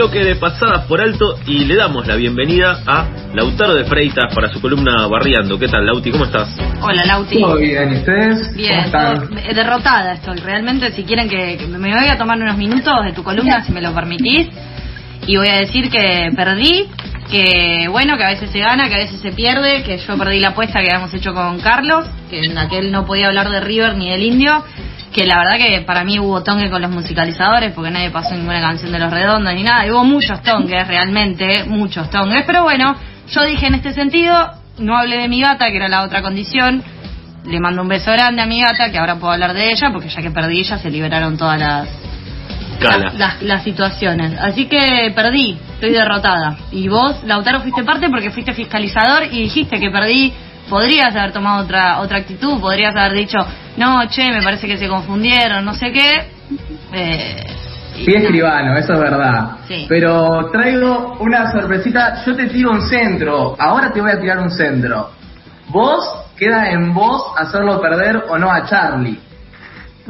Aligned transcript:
bloque 0.00 0.24
de 0.24 0.36
pasadas 0.36 0.86
por 0.86 0.98
alto 1.02 1.38
y 1.46 1.66
le 1.66 1.76
damos 1.76 2.06
la 2.06 2.16
bienvenida 2.16 2.80
a 2.86 3.06
Lautaro 3.34 3.74
de 3.74 3.84
Freitas 3.84 4.34
para 4.34 4.48
su 4.48 4.58
columna 4.58 5.06
Barriando. 5.08 5.58
¿Qué 5.58 5.68
tal, 5.68 5.84
Lauti? 5.84 6.10
¿Cómo 6.10 6.24
estás? 6.24 6.56
Hola, 6.80 7.04
Lauti. 7.04 7.38
Todo 7.38 7.56
bien, 7.58 7.92
¿y 7.92 7.96
ustedes? 7.96 8.54
Bien, 8.56 8.76
¿Cómo 8.90 9.12
están? 9.12 9.38
eh, 9.38 9.54
derrotada 9.54 10.14
estoy. 10.14 10.38
Realmente, 10.38 10.90
si 10.92 11.04
quieren 11.04 11.28
que, 11.28 11.58
que 11.58 11.66
me 11.66 11.94
voy 11.94 12.08
a 12.08 12.16
tomar 12.16 12.38
unos 12.38 12.56
minutos 12.56 12.94
de 13.04 13.12
tu 13.12 13.22
columna, 13.22 13.62
si 13.62 13.72
me 13.72 13.82
lo 13.82 13.94
permitís, 13.94 14.48
y 15.26 15.36
voy 15.36 15.48
a 15.48 15.58
decir 15.58 15.90
que 15.90 16.30
perdí, 16.34 16.88
que 17.30 17.88
bueno, 17.90 18.16
que 18.16 18.24
a 18.24 18.28
veces 18.28 18.48
se 18.48 18.58
gana, 18.58 18.88
que 18.88 18.94
a 18.94 18.98
veces 19.00 19.20
se 19.20 19.32
pierde, 19.32 19.82
que 19.82 19.98
yo 19.98 20.16
perdí 20.16 20.40
la 20.40 20.48
apuesta 20.48 20.80
que 20.80 20.90
habíamos 20.90 21.12
hecho 21.12 21.34
con 21.34 21.60
Carlos, 21.60 22.06
que 22.30 22.42
en 22.42 22.56
aquel 22.56 22.90
no 22.90 23.04
podía 23.04 23.26
hablar 23.26 23.50
de 23.50 23.60
River 23.60 23.98
ni 23.98 24.08
del 24.08 24.22
Indio, 24.22 24.64
que 25.12 25.26
la 25.26 25.38
verdad 25.38 25.56
que 25.58 25.80
para 25.82 26.04
mí 26.04 26.18
hubo 26.20 26.42
tongue 26.42 26.70
con 26.70 26.80
los 26.82 26.90
musicalizadores, 26.90 27.72
porque 27.72 27.90
nadie 27.90 28.10
pasó 28.10 28.34
ninguna 28.34 28.60
canción 28.60 28.92
de 28.92 28.98
Los 29.00 29.10
Redondos 29.12 29.52
ni 29.54 29.62
nada, 29.64 29.86
y 29.86 29.90
hubo 29.90 30.04
muchos 30.04 30.42
tongues 30.42 30.86
realmente, 30.86 31.64
muchos 31.66 32.08
tongues, 32.10 32.44
pero 32.46 32.62
bueno, 32.62 32.94
yo 33.28 33.42
dije 33.44 33.66
en 33.66 33.74
este 33.74 33.92
sentido, 33.92 34.50
no 34.78 34.96
hablé 34.96 35.18
de 35.18 35.28
mi 35.28 35.40
gata, 35.40 35.66
que 35.70 35.76
era 35.76 35.88
la 35.88 36.02
otra 36.02 36.22
condición, 36.22 36.82
le 37.44 37.58
mando 37.58 37.82
un 37.82 37.88
beso 37.88 38.12
grande 38.12 38.42
a 38.42 38.46
mi 38.46 38.60
gata, 38.60 38.90
que 38.92 38.98
ahora 38.98 39.16
puedo 39.16 39.32
hablar 39.32 39.52
de 39.54 39.72
ella, 39.72 39.90
porque 39.92 40.08
ya 40.08 40.22
que 40.22 40.30
perdí 40.30 40.60
ella 40.60 40.78
se 40.78 40.90
liberaron 40.90 41.36
todas 41.36 41.58
las, 41.58 41.88
las- 43.18 43.42
las 43.42 43.64
situaciones. 43.64 44.38
Así 44.40 44.66
que 44.66 45.12
perdí, 45.14 45.58
estoy 45.74 45.90
derrotada. 45.90 46.56
Y 46.70 46.88
vos, 46.88 47.22
Lautaro, 47.24 47.60
fuiste 47.60 47.82
parte 47.82 48.08
porque 48.08 48.30
fuiste 48.30 48.52
fiscalizador 48.54 49.24
y 49.24 49.42
dijiste 49.42 49.78
que 49.80 49.90
perdí. 49.90 50.32
Podrías 50.70 51.14
haber 51.14 51.32
tomado 51.32 51.64
otra 51.64 52.00
otra 52.00 52.18
actitud, 52.18 52.58
podrías 52.60 52.96
haber 52.96 53.12
dicho, 53.18 53.38
no, 53.76 54.00
che, 54.08 54.30
me 54.30 54.40
parece 54.40 54.66
que 54.66 54.78
se 54.78 54.88
confundieron, 54.88 55.64
no 55.64 55.74
sé 55.74 55.92
qué. 55.92 56.28
Eh, 56.92 57.46
Sí, 57.96 58.12
no. 58.12 58.18
escribano, 58.18 58.78
eso 58.78 58.94
es 58.94 59.00
verdad. 59.00 59.50
Sí. 59.68 59.84
Pero 59.88 60.48
traigo 60.50 61.18
una 61.20 61.50
sorpresita. 61.50 62.24
Yo 62.24 62.34
te 62.34 62.46
tiro 62.46 62.70
un 62.70 62.82
centro. 62.88 63.54
Ahora 63.58 63.92
te 63.92 64.00
voy 64.00 64.12
a 64.12 64.18
tirar 64.18 64.38
un 64.38 64.50
centro. 64.50 65.10
Vos, 65.68 66.02
queda 66.36 66.70
en 66.70 66.94
vos 66.94 67.34
hacerlo 67.36 67.78
perder 67.80 68.24
o 68.28 68.38
no 68.38 68.50
a 68.50 68.64
Charlie. 68.64 69.20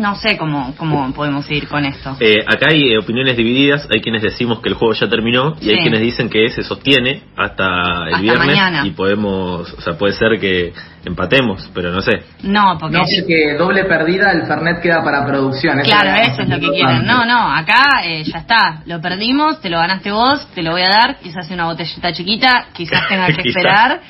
No 0.01 0.15
sé 0.17 0.39
cómo, 0.39 0.75
cómo 0.79 1.12
podemos 1.12 1.48
ir 1.51 1.69
con 1.69 1.84
esto. 1.84 2.17
Eh, 2.20 2.37
acá 2.47 2.69
hay 2.70 2.95
eh, 2.95 2.98
opiniones 2.98 3.37
divididas. 3.37 3.87
Hay 3.93 4.01
quienes 4.01 4.23
decimos 4.23 4.61
que 4.61 4.70
el 4.70 4.75
juego 4.75 4.95
ya 4.95 5.09
terminó 5.09 5.55
y 5.61 5.69
hay 5.70 5.77
quienes 5.83 6.01
dicen 6.01 6.31
que 6.31 6.48
se 6.48 6.62
sostiene 6.62 7.25
hasta 7.37 7.65
el 8.06 8.15
Hasta 8.15 8.21
viernes 8.23 8.47
mañana. 8.47 8.87
y 8.87 8.91
podemos, 8.93 9.71
o 9.75 9.81
sea, 9.83 9.98
puede 9.98 10.15
ser 10.15 10.41
que 10.41 10.73
empatemos, 11.05 11.71
pero 11.75 11.93
no 11.93 12.01
sé. 12.01 12.23
No, 12.43 12.78
porque... 12.81 12.97
No 12.97 13.05
sé 13.05 13.27
que 13.27 13.55
doble 13.59 13.84
perdida, 13.84 14.33
el 14.33 14.47
Fernet 14.47 14.81
queda 14.81 15.05
para 15.05 15.27
producción. 15.27 15.78
Claro, 15.83 16.11
es 16.23 16.33
eso 16.33 16.43
es 16.43 16.48
lo 16.48 16.59
que 16.61 16.69
quieren. 16.71 17.05
No, 17.06 17.27
no, 17.27 17.53
acá 17.53 18.01
eh, 18.05 18.25
ya 18.25 18.39
está. 18.39 18.83
Lo 18.87 19.03
perdimos, 19.03 19.61
te 19.61 19.69
lo 19.69 19.78
ganaste 19.78 20.11
vos, 20.12 20.47
te 20.55 20.62
lo 20.62 20.71
voy 20.73 20.83
a 20.83 20.89
dar. 20.89 21.19
Quizás 21.21 21.51
una 21.51 21.67
botellita 21.67 22.12
chiquita, 22.15 22.69
quizás 22.73 23.06
tengas 23.09 23.28
que 23.37 23.43
Quizás. 23.43 23.56
esperar. 23.56 24.01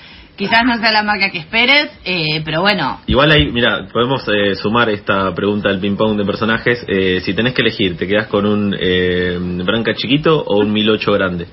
Quizás 0.41 0.65
no 0.65 0.79
sea 0.79 0.91
la 0.91 1.03
marca 1.03 1.31
que 1.31 1.37
esperes, 1.37 1.91
eh, 2.03 2.41
pero 2.43 2.63
bueno, 2.63 3.03
Igual 3.07 3.31
ahí, 3.31 3.53
mira, 3.53 3.87
podemos 3.93 4.27
eh, 4.29 4.55
sumar 4.55 4.89
esta 4.89 5.35
pregunta 5.35 5.69
del 5.69 5.81
ping-pong 5.81 6.17
de 6.17 6.25
personajes. 6.25 6.83
Eh, 6.89 7.21
si 7.21 7.35
tenés 7.35 7.53
que 7.53 7.61
elegir, 7.61 7.99
¿te 7.99 8.09
quedas 8.09 8.27
con 8.29 8.47
un 8.47 8.75
eh, 8.81 9.39
Branca 9.39 9.93
chiquito 9.95 10.43
o 10.43 10.61
un 10.61 10.73
1008 10.73 11.13
grande? 11.13 11.47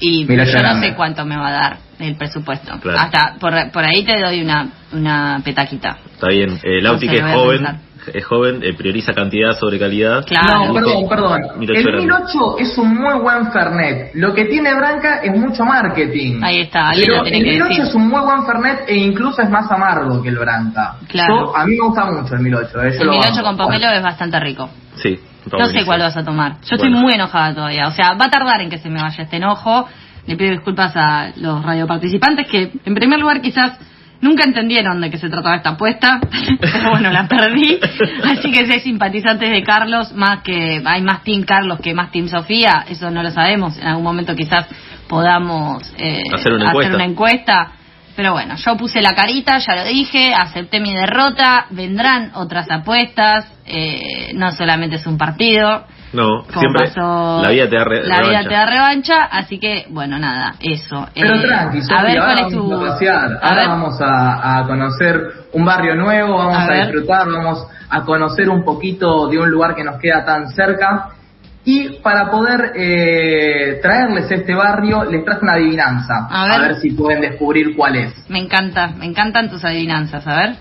y 0.00 0.24
Mira, 0.24 0.44
yo 0.44 0.62
no 0.62 0.80
sé 0.80 0.94
cuánto 0.94 1.24
me 1.24 1.36
va 1.36 1.48
a 1.48 1.52
dar 1.52 1.78
el 1.98 2.14
presupuesto. 2.14 2.78
Claro. 2.78 2.98
Hasta 3.00 3.34
por, 3.40 3.52
por 3.72 3.84
ahí 3.84 4.04
te 4.04 4.20
doy 4.20 4.40
una, 4.40 4.70
una 4.92 5.40
petaquita. 5.44 5.98
Está 6.12 6.28
bien. 6.28 6.60
Eh, 6.62 6.80
Lauti, 6.80 7.06
No 7.06 7.12
sé, 7.12 7.18
que 7.18 7.26
es 7.26 7.34
joven, 7.34 7.58
pensar. 7.58 7.87
Es 8.14 8.24
joven, 8.24 8.60
eh, 8.62 8.74
prioriza 8.74 9.12
cantidad 9.12 9.54
sobre 9.58 9.78
calidad. 9.78 10.24
Claro. 10.26 10.66
No, 10.66 10.74
perdón, 10.74 11.08
perdón. 11.08 11.40
1008 11.58 11.72
El 11.78 11.82
grande. 11.84 12.06
1008 12.06 12.58
es 12.58 12.78
un 12.78 12.94
muy 12.94 13.18
buen 13.20 13.52
Fernet. 13.52 14.10
Lo 14.14 14.34
que 14.34 14.44
tiene 14.46 14.74
Branca 14.74 15.20
es 15.22 15.36
mucho 15.38 15.64
marketing. 15.64 16.40
Ahí 16.42 16.60
está, 16.60 16.88
alguien 16.88 17.06
Pero 17.06 17.16
lo 17.18 17.22
tiene 17.24 17.38
el 17.38 17.44
que 17.44 17.50
1008 17.50 17.68
decir. 17.68 17.84
es 17.88 17.94
un 17.94 18.08
muy 18.08 18.20
buen 18.20 18.46
Fernet 18.46 18.80
e 18.88 18.96
incluso 18.96 19.42
es 19.42 19.50
más 19.50 19.70
amargo 19.70 20.22
que 20.22 20.28
el 20.28 20.38
Branca. 20.38 20.96
Claro. 21.08 21.46
Yo- 21.52 21.56
a 21.56 21.64
mí 21.66 21.76
me 21.76 21.86
gusta 21.86 22.04
mucho 22.04 22.34
el 22.34 22.40
1008. 22.40 22.82
eh, 22.82 22.88
El 22.98 23.06
lo 23.06 23.12
1008 23.12 23.34
banco. 23.34 23.48
con 23.48 23.56
pomelo 23.56 23.90
es 23.90 24.02
bastante 24.02 24.40
rico. 24.40 24.70
Sí. 24.96 25.18
No 25.50 25.66
sé 25.66 25.84
cuál 25.86 26.00
vas 26.00 26.16
a 26.16 26.24
tomar. 26.24 26.56
Yo 26.68 26.74
estoy 26.76 26.90
muy 26.90 27.14
enojada 27.14 27.54
todavía. 27.54 27.86
O 27.88 27.92
sea, 27.92 28.12
va 28.20 28.26
a 28.26 28.30
tardar 28.30 28.60
en 28.60 28.68
que 28.68 28.78
se 28.78 28.90
me 28.90 29.00
vaya 29.00 29.24
este 29.24 29.36
enojo. 29.36 29.88
Le 30.26 30.36
pido 30.36 30.50
disculpas 30.50 30.92
a 30.94 31.30
los 31.36 31.64
radioparticipantes 31.64 32.46
que, 32.48 32.70
en 32.84 32.94
primer 32.94 33.18
lugar, 33.18 33.40
quizás 33.40 33.78
nunca 34.20 34.44
entendieron 34.44 35.00
de 35.00 35.10
qué 35.10 35.18
se 35.18 35.28
trataba 35.28 35.56
esta 35.56 35.70
apuesta. 35.70 36.20
Pero 36.60 36.90
bueno, 36.90 37.10
la 37.10 37.26
perdí. 37.28 37.78
Así 38.24 38.50
que 38.50 38.66
si 38.66 38.72
hay 38.72 38.80
simpatizantes 38.80 39.50
de 39.50 39.62
Carlos, 39.62 40.12
más 40.12 40.42
que 40.42 40.82
hay 40.84 41.02
más 41.02 41.22
Team 41.22 41.42
Carlos 41.44 41.80
que 41.80 41.94
más 41.94 42.10
Team 42.10 42.28
Sofía, 42.28 42.84
eso 42.88 43.10
no 43.10 43.22
lo 43.22 43.30
sabemos. 43.30 43.78
En 43.78 43.86
algún 43.86 44.04
momento 44.04 44.34
quizás 44.34 44.66
podamos 45.08 45.82
eh, 45.98 46.22
Hacer 46.32 46.52
una 46.52 46.68
encuesta. 46.70 46.94
una 46.94 47.04
encuesta. 47.04 47.72
Pero 48.16 48.32
bueno, 48.32 48.56
yo 48.56 48.76
puse 48.76 49.00
la 49.00 49.14
carita, 49.14 49.58
ya 49.58 49.76
lo 49.76 49.84
dije, 49.84 50.34
acepté 50.34 50.80
mi 50.80 50.92
derrota, 50.92 51.66
vendrán 51.70 52.32
otras 52.34 52.68
apuestas, 52.68 53.46
eh, 53.64 54.32
no 54.34 54.50
solamente 54.50 54.96
es 54.96 55.06
un 55.06 55.16
partido, 55.16 55.86
No, 56.12 56.44
como 56.46 56.60
siempre 56.60 56.86
pasó 56.88 57.42
la 57.42 57.50
vida 57.50 57.68
te 57.68 57.76
da 57.76 57.84
re- 57.84 58.02
la 58.06 58.16
vida 58.20 58.28
revancha. 58.42 58.48
te 58.48 58.54
da 58.54 58.66
revancha, 58.66 59.24
así 59.24 59.58
que 59.58 59.86
bueno, 59.90 60.18
nada, 60.18 60.54
eso. 60.60 61.06
Pero 61.14 61.34
Eh, 61.34 61.40
tranqui, 61.42 61.78
a 61.90 62.02
ver 62.02 62.18
ahora 62.18 62.34
cuál 62.34 62.38
es 62.48 62.54
vamos 62.56 62.70
tu... 62.70 62.74
a 62.74 62.88
pasear. 62.88 63.32
a 63.42 63.48
Ahora 63.48 63.60
ver. 63.60 63.68
vamos 63.68 64.00
a, 64.00 64.58
a 64.58 64.66
conocer 64.66 65.20
un 65.52 65.64
barrio 65.64 65.94
nuevo, 65.96 66.36
vamos 66.38 66.56
A 66.56 66.64
a, 66.64 66.68
ver. 66.68 66.86
disfrutar, 66.86 67.28
vamos 67.30 67.66
a 67.90 68.02
conocer 68.04 68.48
un 68.48 68.64
poquito 68.64 69.28
de 69.28 69.38
un 69.38 69.50
lugar 69.50 69.74
que 69.74 69.84
nos 69.84 69.98
queda 70.00 70.24
tan 70.24 70.48
cerca. 70.50 71.10
Y 71.64 72.00
para 72.00 72.30
poder 72.30 72.72
eh, 72.76 73.78
traerles 73.82 74.30
este 74.30 74.54
barrio, 74.54 75.04
les 75.04 75.22
traje 75.24 75.40
una 75.42 75.52
adivinanza. 75.54 76.26
A 76.30 76.58
ver. 76.58 76.76
si 76.76 76.92
pueden 76.92 77.20
descubrir 77.20 77.76
cuál 77.76 77.96
es. 77.96 78.14
Me 78.30 78.38
encanta, 78.38 78.88
me 78.96 79.04
encantan 79.04 79.50
tus 79.50 79.62
adivinanzas, 79.64 80.26
a 80.26 80.36
ver. 80.36 80.54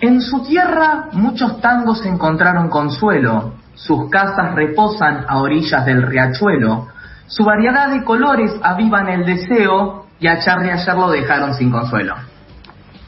En 0.00 0.20
su 0.20 0.44
tierra 0.46 1.06
muchos 1.12 1.60
tangos 1.60 2.04
encontraron 2.06 2.68
consuelo, 2.68 3.54
sus 3.76 4.10
casas 4.10 4.54
reposan 4.54 5.24
a 5.28 5.38
orillas 5.38 5.86
del 5.86 6.02
riachuelo, 6.02 6.88
su 7.28 7.44
variedad 7.44 7.90
de 7.90 8.02
colores 8.04 8.52
avivan 8.62 9.08
el 9.08 9.24
deseo 9.24 10.06
y 10.18 10.26
a 10.26 10.38
Charlie 10.40 10.72
ayer 10.72 10.94
lo 10.94 11.10
dejaron 11.10 11.54
sin 11.54 11.70
consuelo. 11.70 12.14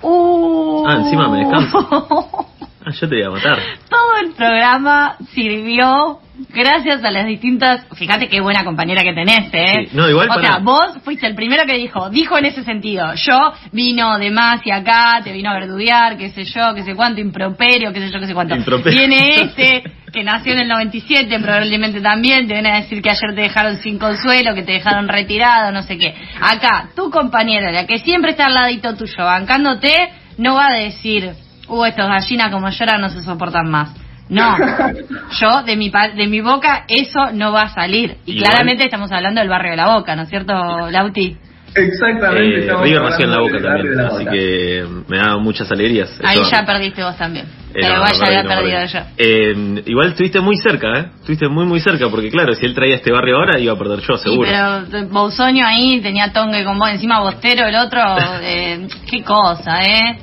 Uh. 0.02 0.84
Ah, 0.86 0.96
encima 0.98 1.28
me 1.28 1.38
descanso. 1.38 2.46
Ah, 2.88 2.92
yo 2.98 3.08
te 3.08 3.16
voy 3.16 3.24
a 3.24 3.30
matar. 3.30 3.58
Todo 3.90 4.16
el 4.22 4.32
programa 4.32 5.16
sirvió 5.34 6.20
gracias 6.54 7.04
a 7.04 7.10
las 7.10 7.26
distintas. 7.26 7.84
Fíjate 7.96 8.28
qué 8.28 8.40
buena 8.40 8.64
compañera 8.64 9.02
que 9.02 9.12
tenés, 9.12 9.52
¿eh? 9.52 9.88
Sí, 9.90 9.96
no, 9.96 10.08
igual 10.08 10.28
O 10.30 10.34
para- 10.34 10.46
sea, 10.46 10.58
vos 10.58 10.98
fuiste 11.04 11.26
el 11.26 11.34
primero 11.34 11.64
que 11.66 11.74
dijo, 11.74 12.08
dijo 12.10 12.38
en 12.38 12.46
ese 12.46 12.64
sentido. 12.64 13.12
Yo 13.14 13.38
vino 13.72 14.18
de 14.18 14.30
más 14.30 14.60
y 14.64 14.70
acá, 14.70 15.20
te 15.22 15.32
vino 15.32 15.50
a 15.50 15.54
verdudear, 15.54 16.16
qué 16.16 16.30
sé 16.30 16.44
yo, 16.44 16.74
qué 16.74 16.82
sé 16.84 16.94
cuánto, 16.94 17.20
improperio, 17.20 17.92
qué 17.92 18.00
sé 18.00 18.10
yo, 18.10 18.20
qué 18.20 18.26
sé 18.26 18.34
cuánto. 18.34 18.56
Improperio. 18.56 18.98
Viene 18.98 19.42
este, 19.42 19.82
que 20.12 20.24
nació 20.24 20.52
en 20.54 20.60
el 20.60 20.68
97, 20.68 21.38
probablemente 21.40 22.00
también, 22.00 22.46
te 22.46 22.54
viene 22.54 22.70
a 22.72 22.76
decir 22.76 23.02
que 23.02 23.10
ayer 23.10 23.34
te 23.34 23.42
dejaron 23.42 23.76
sin 23.76 23.98
consuelo, 23.98 24.54
que 24.54 24.62
te 24.62 24.72
dejaron 24.72 25.08
retirado, 25.08 25.72
no 25.72 25.82
sé 25.82 25.98
qué. 25.98 26.14
Acá, 26.40 26.88
tu 26.96 27.10
compañera, 27.10 27.70
la 27.70 27.86
que 27.86 27.98
siempre 27.98 28.30
está 28.30 28.46
al 28.46 28.54
ladito 28.54 28.94
tuyo, 28.96 29.24
bancándote, 29.24 29.92
no 30.38 30.54
va 30.54 30.68
a 30.68 30.74
decir, 30.78 31.32
uh, 31.68 31.84
estos 31.84 32.06
gallinas 32.06 32.50
como 32.50 32.68
lloran 32.70 33.00
no 33.00 33.08
se 33.08 33.22
soportan 33.22 33.68
más. 33.70 33.94
No, 34.28 34.56
yo 35.40 35.62
de 35.62 35.76
mi 35.76 35.88
pa- 35.90 36.08
de 36.10 36.26
mi 36.26 36.40
boca 36.42 36.84
eso 36.88 37.30
no 37.32 37.50
va 37.52 37.62
a 37.62 37.68
salir. 37.74 38.16
Y 38.26 38.32
Igual- 38.32 38.50
claramente 38.50 38.84
estamos 38.84 39.10
hablando 39.12 39.40
del 39.40 39.48
barrio 39.48 39.70
de 39.70 39.76
la 39.78 39.94
Boca, 39.94 40.14
¿no 40.16 40.22
es 40.22 40.28
cierto, 40.28 40.52
Lauti? 40.90 41.36
Exactamente. 41.74 42.66
Eh, 42.66 42.76
River 42.82 43.02
nació 43.02 43.24
en 43.26 43.30
la 43.30 43.38
boca 43.40 43.60
también, 43.62 43.96
la 43.96 44.06
así 44.08 44.18
Boca. 44.24 44.30
que 44.30 44.86
me 45.06 45.18
da 45.18 45.36
muchas 45.36 45.70
alegrías. 45.70 46.10
Ahí 46.24 46.40
Eso- 46.40 46.50
ya 46.50 46.64
perdiste 46.66 47.02
vos 47.02 47.16
también. 47.16 47.46
Eh, 47.46 47.72
Pero 47.74 47.88
no, 47.88 47.94
igual 47.96 48.10
no 48.12 48.18
ya 48.18 48.26
había 48.26 48.42
no 48.42 48.48
perdido 48.48 48.84
yo. 48.86 48.98
Eh, 49.18 49.82
igual 49.86 50.08
estuviste 50.08 50.40
muy 50.40 50.56
cerca, 50.56 50.98
¿eh? 50.98 51.06
Estuviste 51.20 51.48
muy, 51.48 51.66
muy 51.66 51.80
cerca, 51.80 52.08
porque 52.10 52.30
claro, 52.30 52.54
si 52.54 52.64
él 52.66 52.74
traía 52.74 52.96
este 52.96 53.12
barrio 53.12 53.36
ahora, 53.36 53.58
iba 53.58 53.74
a 53.74 53.78
perder 53.78 54.00
yo, 54.00 54.16
Sí, 54.16 54.24
seguro. 54.30 54.48
pero 54.50 54.98
eh, 55.04 55.06
Bausoño 55.10 55.66
ahí 55.66 56.00
tenía 56.00 56.32
tongue 56.32 56.64
con 56.64 56.78
vos, 56.78 56.90
encima 56.90 57.20
Bostero, 57.20 57.66
el 57.66 57.76
otro, 57.76 58.00
eh, 58.42 58.88
qué 59.10 59.22
cosa, 59.22 59.82
¿eh? 59.84 60.18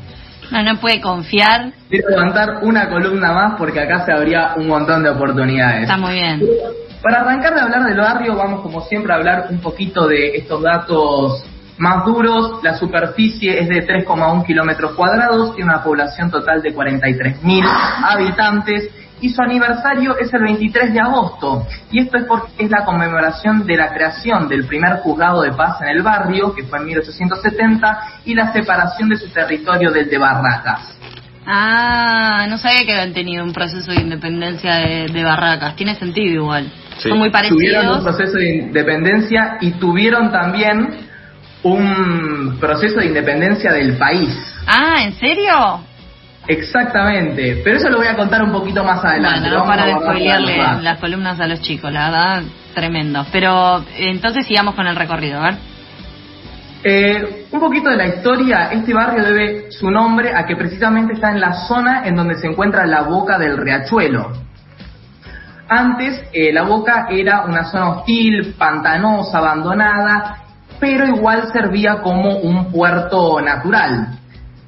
No, 0.51 0.63
no 0.63 0.80
puede 0.80 1.01
confiar. 1.01 1.71
Quiero 1.89 2.09
levantar 2.09 2.59
una 2.62 2.89
columna 2.89 3.31
más 3.31 3.56
porque 3.57 3.80
acá 3.80 4.06
se 4.06 4.12
abría 4.12 4.53
un 4.56 4.68
montón 4.68 5.03
de 5.03 5.09
oportunidades. 5.09 5.83
Está 5.83 5.97
muy 5.97 6.13
bien. 6.13 6.42
Para 7.01 7.21
arrancar 7.21 7.53
de 7.53 7.62
hablar 7.62 7.83
del 7.83 7.97
barrio, 7.97 8.36
vamos 8.36 8.62
como 8.62 8.81
siempre 8.81 9.13
a 9.13 9.18
hablar 9.18 9.47
un 9.50 9.59
poquito 9.59 10.07
de 10.07 10.38
estos 10.38 10.62
datos 10.62 11.45
más 11.77 12.06
duros. 12.06 12.63
La 12.63 12.75
superficie 12.75 13.59
es 13.59 13.69
de 13.69 13.86
3,1 13.86 14.45
kilómetros 14.45 14.94
cuadrados, 14.94 15.56
tiene 15.56 15.71
una 15.71 15.83
población 15.83 16.31
total 16.31 16.62
de 16.62 16.74
43.000 16.74 17.63
habitantes 18.03 18.89
y 19.21 19.29
su 19.29 19.41
aniversario 19.41 20.17
es 20.17 20.33
el 20.33 20.44
23 20.44 20.94
de 20.94 21.00
agosto. 21.00 21.65
Y 21.91 22.00
esto 22.01 22.17
es 22.17 22.25
porque 22.25 22.51
es 22.57 22.69
la 22.69 22.83
conmemoración 22.85 23.65
de 23.65 23.77
la 23.77 23.94
creación 23.94 24.47
del 24.47 24.65
primer 24.65 24.97
juzgado 24.97 25.41
de 25.41 25.51
paz 25.53 25.81
en 25.81 25.88
el 25.89 26.01
barrio, 26.03 26.53
que 26.53 26.63
fue 26.63 26.79
en 26.79 26.85
1870, 26.85 28.00
y 28.25 28.33
la 28.35 28.51
separación 28.53 29.09
de 29.09 29.17
su 29.17 29.29
territorio 29.29 29.91
del 29.91 30.09
de 30.09 30.17
Barracas. 30.17 30.97
Ah, 31.47 32.47
no 32.50 32.57
sabía 32.57 32.85
que 32.85 32.91
habían 32.94 33.13
tenido 33.13 33.44
un 33.44 33.53
proceso 33.53 33.91
de 33.91 34.01
independencia 34.01 34.75
de, 34.77 35.07
de 35.13 35.23
barracas. 35.23 35.75
Tiene 35.75 35.95
sentido 35.95 36.44
igual. 36.44 36.71
Sí. 36.97 37.09
Son 37.09 37.19
muy 37.19 37.29
Tuvieron 37.31 37.88
un 37.88 38.01
parecidos. 38.01 38.03
proceso 38.03 38.38
de 38.38 38.56
independencia 38.56 39.57
y 39.61 39.71
tuvieron 39.73 40.31
también 40.31 41.06
un 41.61 42.57
proceso 42.59 43.00
de 43.00 43.07
independencia 43.07 43.71
del 43.73 43.97
país. 43.97 44.29
Ah, 44.68 45.03
¿en 45.03 45.13
serio? 45.13 45.81
Exactamente, 46.47 47.62
pero 47.63 47.77
eso 47.77 47.89
lo 47.89 47.97
voy 47.97 48.07
a 48.07 48.15
contar 48.15 48.44
un 48.44 48.51
poquito 48.51 48.83
más 48.83 49.03
adelante. 49.03 49.50
Bueno, 49.50 49.59
no 49.59 49.65
para 49.65 49.86
de 49.86 49.94
spoilearle 49.94 50.57
las 50.81 51.00
columnas 51.00 51.39
a 51.39 51.47
los 51.47 51.62
chicos, 51.62 51.92
la 51.92 52.09
verdad, 52.09 52.44
tremendo. 52.74 53.25
Pero 53.31 53.80
eh, 53.80 54.12
entonces 54.12 54.45
sigamos 54.45 54.75
con 54.75 54.86
el 54.86 54.95
recorrido, 54.95 55.39
a 55.39 55.44
ver. 55.44 55.56
Eh, 56.83 57.47
un 57.51 57.59
poquito 57.59 57.89
de 57.89 57.97
la 57.97 58.06
historia, 58.06 58.69
este 58.71 58.94
barrio 58.94 59.24
debe 59.24 59.71
su 59.71 59.89
nombre 59.89 60.36
a 60.36 60.45
que 60.45 60.56
precisamente 60.56 61.13
está 61.13 61.31
en 61.31 61.42
la 61.42 61.53
zona 61.68 62.03
en 62.06 62.15
donde 62.15 62.36
se 62.36 62.45
encuentra 62.45 62.86
la 62.86 63.01
boca 63.01 63.39
del 63.39 63.57
riachuelo. 63.57 64.31
Antes 65.68 66.25
eh, 66.31 66.53
la 66.53 66.62
boca 66.62 67.07
era 67.09 67.45
una 67.45 67.63
zona 67.65 67.89
hostil, 67.89 68.53
pantanosa, 68.56 69.39
abandonada, 69.39 70.44
pero 70.80 71.07
igual 71.07 71.51
servía 71.51 72.03
como 72.03 72.38
un 72.38 72.71
puerto 72.71 73.42
natural. 73.42 74.19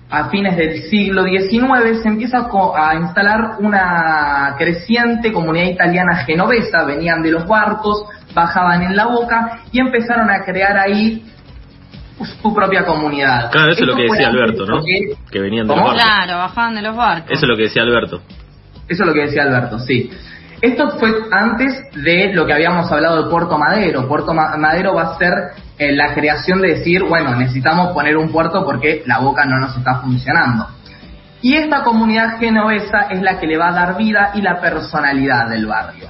A 0.09 0.29
fines 0.29 0.55
del 0.55 0.83
siglo 0.83 1.23
XIX 1.25 2.01
se 2.01 2.07
empieza 2.07 2.37
a 2.39 2.47
co- 2.47 2.75
a 2.77 2.95
instalar 2.95 3.55
una 3.59 4.55
creciente 4.57 5.33
comunidad 5.33 5.65
italiana 5.67 6.15
genovesa, 6.25 6.85
venían 6.85 7.21
de 7.21 7.31
los 7.31 7.45
barcos, 7.45 8.05
bajaban 8.33 8.83
en 8.83 8.95
la 8.95 9.05
boca 9.07 9.59
y 9.71 9.79
empezaron 9.81 10.29
a 10.29 10.43
crear 10.45 10.77
ahí 10.77 11.25
su 12.41 12.53
propia 12.55 12.85
comunidad. 12.85 13.51
Claro, 13.51 13.71
eso 13.71 13.81
es 13.81 13.87
lo 13.87 13.95
que 13.95 14.03
decía 14.03 14.29
Alberto, 14.29 14.65
¿no? 14.65 14.81
Que 15.29 15.39
venían 15.39 15.67
de 15.67 15.73
los 15.75 15.81
¿Cómo? 15.81 15.87
barcos. 15.93 16.03
Claro, 16.05 16.37
bajaban 16.37 16.75
de 16.75 16.81
los 16.81 16.95
barcos. 16.95 17.31
Eso 17.31 17.45
es 17.45 17.49
lo 17.49 17.55
que 17.57 17.63
decía 17.63 17.81
Alberto. 17.83 18.21
Eso 18.87 19.03
es 19.03 19.07
lo 19.07 19.13
que 19.13 19.21
decía 19.21 19.43
Alberto, 19.43 19.79
sí. 19.79 20.09
Esto 20.61 20.89
fue 20.97 21.11
antes 21.31 21.83
de 21.93 22.33
lo 22.33 22.45
que 22.45 22.53
habíamos 22.53 22.91
hablado 22.91 23.23
de 23.23 23.29
Puerto 23.29 23.57
Madero. 23.59 24.07
Puerto 24.07 24.33
Ma- 24.33 24.57
Madero 24.57 24.95
va 24.95 25.13
a 25.13 25.17
ser 25.17 25.33
eh, 25.77 25.91
la 25.95 26.13
creación 26.15 26.61
de 26.61 26.69
decir, 26.69 27.03
bueno, 27.03 27.35
necesitamos 27.35 27.93
poner 27.93 28.17
un 28.17 28.29
puerto 28.31 28.65
porque 28.65 29.03
la 29.05 29.19
boca 29.19 29.45
no 29.45 29.59
nos 29.59 29.77
está 29.77 29.99
funcionando. 29.99 30.67
Y 31.43 31.55
esta 31.55 31.83
comunidad 31.83 32.39
genovesa 32.39 33.07
es 33.11 33.21
la 33.21 33.39
que 33.39 33.45
le 33.45 33.57
va 33.57 33.69
a 33.69 33.73
dar 33.73 33.97
vida 33.97 34.31
y 34.33 34.41
la 34.41 34.59
personalidad 34.59 35.47
del 35.49 35.67
barrio. 35.67 36.07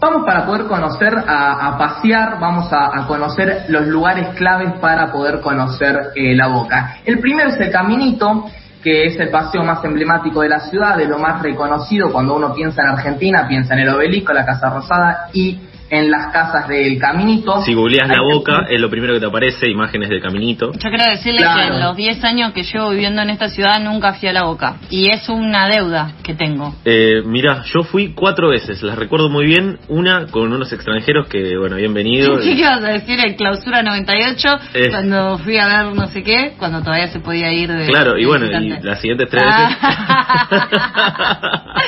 Vamos 0.00 0.24
para 0.24 0.46
poder 0.46 0.64
conocer, 0.66 1.14
a, 1.26 1.76
pasear, 1.76 2.38
vamos 2.38 2.72
a, 2.72 2.98
a 2.98 3.06
conocer 3.06 3.64
los 3.68 3.86
lugares 3.86 4.28
claves 4.36 4.72
para 4.80 5.10
poder 5.12 5.40
conocer 5.40 6.10
eh, 6.14 6.34
la 6.34 6.48
boca. 6.48 6.98
El 7.04 7.18
primero 7.18 7.50
es 7.50 7.60
el 7.60 7.70
Caminito, 7.70 8.46
que 8.86 9.04
es 9.04 9.18
el 9.18 9.30
paseo 9.30 9.64
más 9.64 9.84
emblemático 9.84 10.42
de 10.42 10.48
la 10.48 10.60
ciudad, 10.60 10.96
de 10.96 11.06
lo 11.06 11.18
más 11.18 11.42
reconocido 11.42 12.12
cuando 12.12 12.36
uno 12.36 12.54
piensa 12.54 12.82
en 12.82 12.90
Argentina, 12.90 13.44
piensa 13.48 13.74
en 13.74 13.80
el 13.80 13.88
obelisco, 13.88 14.32
la 14.32 14.46
Casa 14.46 14.70
Rosada 14.70 15.28
y 15.32 15.58
en 15.90 16.10
las 16.10 16.32
casas 16.32 16.66
del 16.68 16.98
Caminito. 16.98 17.62
Si 17.62 17.72
googleas 17.74 18.08
la 18.08 18.22
boca, 18.22 18.66
es 18.68 18.80
lo 18.80 18.90
primero 18.90 19.14
que 19.14 19.20
te 19.20 19.26
aparece, 19.26 19.68
imágenes 19.70 20.08
de 20.08 20.20
caminito. 20.20 20.72
Yo 20.72 20.88
quiero 20.90 21.04
decirles 21.10 21.42
Claro. 21.42 21.60
que 21.60 21.74
en 21.76 21.80
los 21.80 21.96
10 21.96 22.24
años 22.24 22.52
que 22.52 22.62
llevo 22.64 22.90
viviendo 22.90 23.22
en 23.22 23.30
esta 23.30 23.48
ciudad 23.48 23.80
nunca 23.80 24.14
fui 24.14 24.28
a 24.28 24.32
la 24.32 24.44
boca. 24.44 24.76
Y 24.90 25.10
es 25.10 25.28
una 25.28 25.68
deuda 25.68 26.12
que 26.24 26.34
tengo. 26.34 26.74
Eh, 26.84 27.22
mira, 27.24 27.62
yo 27.72 27.82
fui 27.84 28.12
cuatro 28.14 28.48
veces, 28.50 28.82
las 28.82 28.96
recuerdo 28.98 29.28
muy 29.28 29.46
bien. 29.46 29.78
Una 29.88 30.26
con 30.26 30.52
unos 30.52 30.72
extranjeros 30.72 31.28
que, 31.28 31.56
bueno, 31.56 31.76
habían 31.76 31.94
venido. 31.94 32.38
¿Qué 32.40 32.50
ibas 32.52 32.82
a 32.82 32.88
decir 32.88 33.18
en 33.24 33.34
clausura 33.34 33.82
98 33.82 34.48
Eh. 34.74 34.88
cuando 34.90 35.38
fui 35.38 35.58
a 35.58 35.66
ver 35.84 35.94
no 35.94 36.06
sé 36.08 36.22
qué? 36.22 36.54
Cuando 36.58 36.80
todavía 36.82 37.06
se 37.08 37.20
podía 37.20 37.52
ir 37.52 37.70
de. 37.72 37.86
Claro, 37.86 38.18
y 38.18 38.24
bueno, 38.24 38.46
y 38.46 38.70
las 38.82 39.00
siguientes 39.00 39.28
tres 39.30 39.42
Ah. 39.46 40.48
veces. 40.50 40.66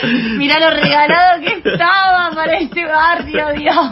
Mirá 0.39 0.61
lo 0.61 0.71
regalado 0.71 1.41
que 1.41 1.69
estaba 1.71 2.31
para 2.35 2.59
este 2.59 2.85
barrio, 2.85 3.47
Dios. 3.57 3.88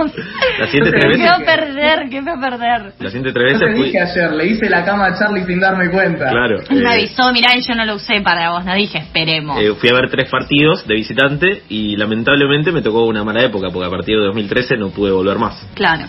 Las 0.59 0.71
siguientes 0.71 0.93
Yo 0.93 0.99
te 0.99 1.01
tres 1.01 1.05
¿Qué 1.05 1.19
dije 1.19 1.29
va 1.29 1.35
a 1.35 1.39
veces. 1.39 1.57
perder? 1.57 2.09
¿Qué 2.11 2.21
va 2.21 2.33
a 2.33 2.41
perder? 2.51 2.93
Las 2.99 3.13
siguientes 3.13 3.35
tres 3.35 3.53
Yo 3.53 3.59
te 3.59 3.65
veces 3.67 3.77
fui. 3.79 3.87
dije 3.87 4.01
ayer, 4.01 4.33
le 4.33 4.47
hice 4.47 4.69
la 4.71 4.85
cama 4.85 5.07
a 5.07 5.19
Charlie 5.19 5.45
sin 5.45 5.61
darme 5.61 5.91
cuenta. 5.91 6.29
Claro. 6.31 6.59
Él 6.69 6.83
me 6.83 6.91
eh, 6.91 6.93
avisó, 6.99 7.33
mirá, 7.33 7.57
y 7.57 7.63
yo 7.63 7.75
no 7.75 7.85
lo 7.85 7.95
usé 7.97 8.21
para 8.21 8.51
vos, 8.51 8.65
no 8.65 8.75
dije, 8.75 8.99
esperemos. 8.99 9.59
eh, 9.61 9.73
fui 9.79 9.89
a 9.91 9.95
ver 9.95 10.11
tres 10.11 10.31
partidos 10.31 10.87
de 10.87 10.95
visitante 10.95 11.63
y 11.69 11.97
lamentablemente 11.97 12.73
me 12.73 12.83
tocó 12.83 13.05
una 13.07 13.25
mala 13.25 13.43
época 13.43 13.69
porque 13.73 13.87
a 13.87 13.91
partir 13.91 14.17
de 14.19 14.25
2013 14.27 14.77
no 14.77 14.91
pude 14.91 15.11
volver 15.13 15.39
más. 15.39 15.55
Claro. 15.75 16.05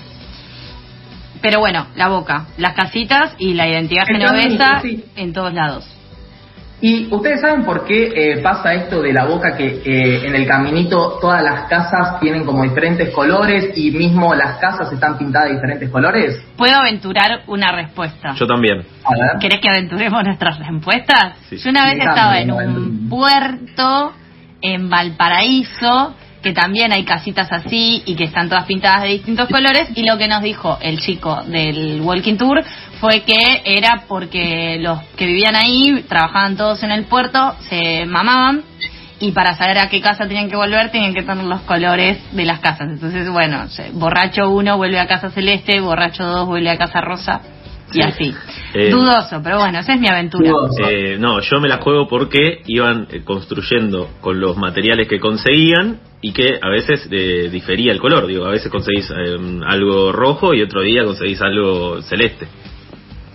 Pero 1.41 1.59
bueno, 1.59 1.87
la 1.95 2.07
boca, 2.07 2.47
las 2.57 2.73
casitas 2.73 3.35
y 3.37 3.53
la 3.53 3.67
identidad 3.67 4.05
genovesa 4.07 4.79
sí. 4.81 5.03
en 5.15 5.33
todos 5.33 5.53
lados. 5.53 5.85
Y 6.79 7.11
ustedes 7.11 7.41
saben 7.41 7.65
por 7.65 7.85
qué 7.85 8.11
eh, 8.15 8.37
pasa 8.41 8.73
esto 8.75 9.01
de 9.01 9.11
la 9.11 9.25
boca 9.25 9.57
que 9.57 9.81
eh, 9.83 10.27
en 10.27 10.35
el 10.35 10.45
caminito 10.45 11.17
todas 11.19 11.41
las 11.41 11.67
casas 11.67 12.19
tienen 12.19 12.45
como 12.45 12.63
diferentes 12.63 13.09
colores 13.09 13.75
y 13.75 13.89
mismo 13.89 14.35
las 14.35 14.57
casas 14.59 14.91
están 14.93 15.17
pintadas 15.17 15.49
de 15.49 15.55
diferentes 15.55 15.89
colores. 15.89 16.39
¿Puedo 16.55 16.75
aventurar 16.75 17.41
una 17.47 17.71
respuesta? 17.71 18.35
Yo 18.35 18.45
también. 18.45 18.85
A 19.03 19.09
ver. 19.11 19.39
¿Querés 19.39 19.59
que 19.59 19.69
aventuremos 19.69 20.23
nuestras 20.23 20.59
respuestas? 20.59 21.37
Sí. 21.49 21.57
Yo 21.57 21.71
una 21.71 21.85
vez 21.85 21.95
Sí, 21.95 22.01
estaba 22.01 22.39
en 22.39 22.51
un 22.51 23.09
puerto 23.09 24.13
en 24.61 24.89
Valparaíso, 24.89 26.15
que 26.43 26.53
también 26.53 26.91
hay 26.91 27.03
casitas 27.03 27.51
así 27.51 28.03
y 28.05 28.15
que 28.15 28.25
están 28.25 28.49
todas 28.49 28.65
pintadas 28.65 29.01
de 29.01 29.09
distintos 29.09 29.49
colores, 29.49 29.89
y 29.95 30.05
lo 30.05 30.17
que 30.17 30.27
nos 30.27 30.43
dijo 30.43 30.77
el 30.81 30.99
chico 30.99 31.41
del 31.47 32.01
Walking 32.01 32.37
Tour 32.37 32.63
fue 32.99 33.21
que 33.21 33.61
era 33.65 34.03
porque 34.07 34.77
los 34.79 35.01
que 35.15 35.25
vivían 35.25 35.55
ahí, 35.55 36.03
trabajaban 36.07 36.57
todos 36.57 36.83
en 36.83 36.91
el 36.91 37.05
puerto, 37.05 37.55
se 37.69 38.05
mamaban, 38.05 38.63
y 39.19 39.31
para 39.31 39.55
saber 39.55 39.79
a 39.79 39.89
qué 39.89 39.99
casa 39.99 40.27
tenían 40.27 40.49
que 40.49 40.55
volver 40.55 40.91
tenían 40.91 41.13
que 41.13 41.23
tener 41.23 41.43
los 41.45 41.61
colores 41.61 42.19
de 42.31 42.45
las 42.45 42.59
casas. 42.59 42.89
Entonces, 42.89 43.29
bueno, 43.29 43.65
borracho 43.93 44.49
1 44.49 44.77
vuelve 44.77 44.99
a 44.99 45.07
casa 45.07 45.29
celeste, 45.31 45.79
borracho 45.79 46.23
2 46.23 46.45
vuelve 46.47 46.69
a 46.69 46.77
casa 46.77 47.01
rosa, 47.01 47.41
y 47.91 47.93
Sí. 47.93 48.01
así. 48.01 48.35
Eh, 48.73 48.89
Dudoso, 48.91 49.41
pero 49.43 49.59
bueno, 49.59 49.79
esa 49.79 49.93
es 49.93 49.99
mi 49.99 50.07
aventura. 50.07 50.51
Eh, 50.89 51.17
no, 51.19 51.39
yo 51.39 51.59
me 51.59 51.67
la 51.69 51.77
juego 51.77 52.07
porque 52.07 52.61
iban 52.67 53.07
eh, 53.09 53.21
construyendo 53.23 54.09
con 54.21 54.39
los 54.39 54.57
materiales 54.57 55.07
que 55.07 55.19
conseguían 55.19 55.99
y 56.21 56.33
que 56.33 56.59
a 56.61 56.69
veces 56.69 57.07
eh, 57.11 57.49
difería 57.49 57.91
el 57.91 57.99
color. 57.99 58.27
Digo, 58.27 58.45
a 58.45 58.49
veces 58.51 58.69
conseguís 58.71 59.09
eh, 59.09 59.37
algo 59.65 60.11
rojo 60.11 60.53
y 60.53 60.61
otro 60.61 60.81
día 60.81 61.05
conseguís 61.05 61.41
algo 61.41 62.01
celeste. 62.01 62.47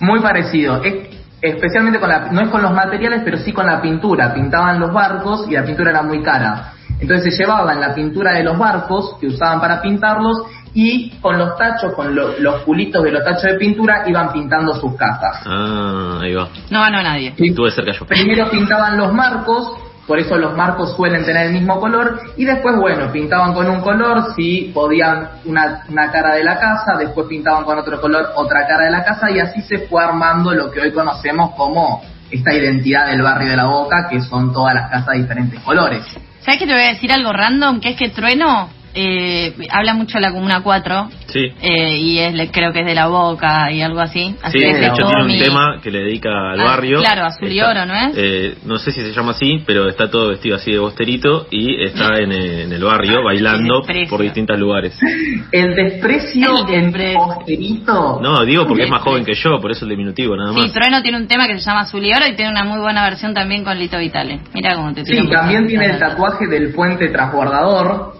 Muy 0.02 0.20
parecido. 0.20 0.82
Es- 0.82 1.08
especialmente 1.40 1.99
con 1.99 2.08
la, 2.08 2.31
no 2.31 2.40
es 2.43 2.49
con 2.50 2.60
los 2.62 2.72
materiales, 2.72 3.22
pero 3.25 3.38
sí 3.38 3.52
con 3.52 3.66
la 3.66 3.81
pintura. 3.81 4.32
Pintaban 4.34 4.78
los 4.78 4.93
barcos 4.93 5.46
y 5.49 5.52
la 5.54 5.64
pintura 5.64 5.90
era 5.90 6.02
muy 6.02 6.22
cara. 6.22 6.72
Entonces 7.00 7.34
se 7.34 7.43
llevaban 7.43 7.81
la 7.81 7.94
pintura 7.94 8.32
de 8.32 8.44
los 8.44 8.56
barcos 8.59 9.16
que 9.21 9.26
usaban 9.26 9.61
para 9.61 9.80
pintarlos 9.82 10.42
y 10.75 11.11
con 11.21 11.37
los 11.38 11.56
tachos, 11.56 11.94
con 11.94 12.14
lo- 12.14 12.38
los 12.38 12.62
culitos 12.62 13.02
de 13.02 13.11
los 13.11 13.25
tachos 13.25 13.42
de 13.42 13.54
pintura 13.54 14.04
iban 14.06 14.32
pintando 14.32 14.73
sus 14.75 14.94
casas. 14.97 15.40
Ah, 15.44 16.18
ahí 16.23 16.32
va. 16.35 16.49
No 16.71 16.80
ganó 16.80 17.02
nadie. 17.02 17.35
Sí. 17.37 17.49
Estuve 17.49 17.71
cerca 17.73 17.92
yo. 17.92 18.06
Primero 18.06 18.49
pintaban 18.50 18.97
los 18.97 19.12
marcos, 19.12 19.73
por 20.06 20.18
eso 20.18 20.37
los 20.37 20.56
marcos 20.56 20.97
suelen 20.97 21.25
tener 21.25 21.47
el 21.47 21.52
mismo 21.52 21.78
color, 21.80 22.21
y 22.37 22.44
después, 22.44 22.76
bueno, 22.76 23.11
pintaban 23.12 23.54
con 23.54 23.68
un 23.68 23.80
color, 23.80 24.35
si 24.35 24.71
podían 24.75 25.28
una, 25.44 25.85
una 25.88 26.11
cara 26.11 26.35
de 26.35 26.44
la 26.44 26.59
casa, 26.59 26.97
después 26.99 27.26
pintaban 27.28 27.64
con 27.64 27.78
otro 27.78 28.00
color 28.00 28.30
otra 28.37 28.66
cara 28.66 28.87
de 28.87 28.90
la 28.90 29.04
casa, 29.04 29.30
y 29.30 29.38
así 29.38 29.62
se 29.62 29.87
fue 29.87 30.02
armando 30.02 30.52
lo 30.52 30.71
que 30.71 30.80
hoy 30.80 30.92
conocemos 30.92 31.54
como 31.56 32.02
esta 32.30 32.52
identidad 32.54 33.06
del 33.06 33.23
barrio 33.23 33.50
de 33.50 33.56
la 33.56 33.66
Boca, 33.66 34.09
que 34.09 34.21
son 34.21 34.52
todas 34.52 34.75
las 34.75 34.90
casas 34.90 35.14
de 35.14 35.23
diferentes 35.23 35.61
colores. 35.61 36.04
¿Sabes 36.40 36.59
que 36.59 36.66
te 36.66 36.73
voy 36.73 36.82
a 36.82 36.88
decir 36.88 37.12
algo 37.12 37.32
random? 37.32 37.78
Que 37.78 37.90
es 37.90 37.97
que 37.97 38.09
Trueno 38.09 38.68
eh, 38.94 39.54
habla 39.70 39.94
mucho 39.94 40.18
de 40.18 40.22
la 40.22 40.32
Comuna 40.32 40.61
4 40.62 41.08
Sí. 41.26 41.46
eh, 41.62 41.99
y 41.99 42.18
es, 42.18 42.34
le- 42.34 42.50
creo 42.50 42.72
que 42.72 42.80
es 42.80 42.87
de 42.87 42.94
la 42.94 43.06
boca 43.06 43.70
y 43.72 43.80
algo 43.80 44.00
así. 44.00 44.34
Así 44.42 44.58
Sí, 44.58 44.64
de 44.66 44.75
de 44.75 44.87
hecho 44.87 45.06
tiene 45.06 45.25
un 45.25 45.38
tema 45.38 45.78
que 45.82 45.90
le 45.90 46.00
dedica 46.00 46.28
al 46.52 46.61
Ah, 46.61 46.64
barrio. 46.64 46.99
claro, 47.00 47.25
Azul 47.25 47.50
y 47.50 47.58
Está- 47.58 47.70
Oro, 47.70 47.87
¿no 47.87 47.94
es? 47.94 48.12
eh, 48.16 48.54
no 48.64 48.78
sé 48.78 48.92
si 48.92 49.00
se 49.00 49.12
llama 49.12 49.30
así, 49.32 49.62
pero 49.66 49.88
está 49.88 50.11
todo 50.11 50.28
vestido 50.28 50.56
así 50.56 50.72
de 50.72 50.78
bosterito 50.78 51.46
y 51.50 51.82
está 51.84 52.16
en, 52.18 52.32
en 52.32 52.72
el 52.72 52.84
barrio 52.84 53.22
bailando 53.25 53.78
desprecio. 53.78 54.11
por 54.11 54.22
distintos 54.22 54.58
lugares. 54.58 54.99
El 55.52 55.75
desprecio 55.75 56.66
El 56.68 56.75
en 56.75 56.82
desprecio. 56.92 57.18
posterito. 57.20 58.20
No, 58.22 58.44
digo 58.44 58.66
porque 58.66 58.84
es 58.84 58.90
más 58.90 59.02
joven 59.02 59.25
que 59.25 59.34
yo, 59.34 59.58
por 59.61 59.70
eso 59.70 59.84
el 59.84 59.90
diminutivo 59.90 60.37
nada 60.37 60.52
más. 60.52 60.64
Sí, 60.66 60.70
Trueno 60.72 61.02
tiene 61.02 61.16
un 61.18 61.26
tema 61.26 61.46
que 61.46 61.54
se 61.58 61.64
llama 61.64 61.80
Azul 61.80 62.04
y 62.04 62.12
Oro 62.12 62.26
y 62.26 62.34
tiene 62.37 62.50
una 62.50 62.64
muy 62.64 62.78
buena 62.80 63.02
versión 63.04 63.32
también 63.34 63.64
con 63.64 63.78
Lito 63.78 63.99
Vitale. 63.99 64.40
Mira 64.54 64.75
cómo 64.75 64.92
te 64.92 65.04
Sí, 65.04 65.18
también 65.30 65.66
tiene 65.66 65.87
el 65.87 65.99
tatuaje 65.99 66.46
del 66.46 66.72
puente 66.75 67.08
transbordador, 67.08 68.12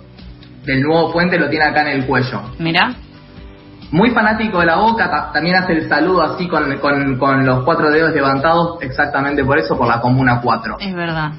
del 0.65 0.83
nuevo 0.83 1.13
puente, 1.13 1.39
lo 1.39 1.49
tiene 1.49 1.65
acá 1.67 1.83
en 1.83 2.01
el 2.01 2.07
cuello. 2.07 2.43
Mira. 2.59 2.95
Muy 3.91 4.11
fanático 4.11 4.61
de 4.61 4.67
la 4.67 4.77
boca, 4.77 5.11
ta- 5.11 5.31
también 5.33 5.57
hace 5.57 5.75
el 5.75 5.89
saludo 5.89 6.23
así 6.23 6.49
con, 6.49 6.79
con, 6.79 7.19
con 7.19 7.45
los 7.45 7.63
cuatro 7.65 7.91
dedos 7.91 8.13
levantados, 8.15 8.79
exactamente 8.81 9.45
por 9.45 9.59
eso, 9.59 9.77
por 9.77 9.87
la 9.87 10.01
Comuna 10.01 10.41
4. 10.41 10.77
Es 10.81 10.95
verdad. 10.95 11.33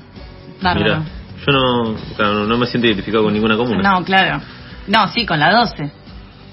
Bárbaro. 0.61 0.97
Mira, 0.99 1.03
yo 1.47 1.51
no, 1.51 1.95
claro, 2.15 2.33
no- 2.35 2.45
no 2.45 2.57
me 2.59 2.67
siento 2.67 2.85
identificado 2.87 3.23
con 3.23 3.33
ninguna 3.33 3.57
comuna. 3.57 3.81
No, 3.81 4.03
claro. 4.05 4.39
No, 4.87 5.07
sí, 5.07 5.25
con 5.25 5.39
la 5.39 5.51
12. 5.51 5.91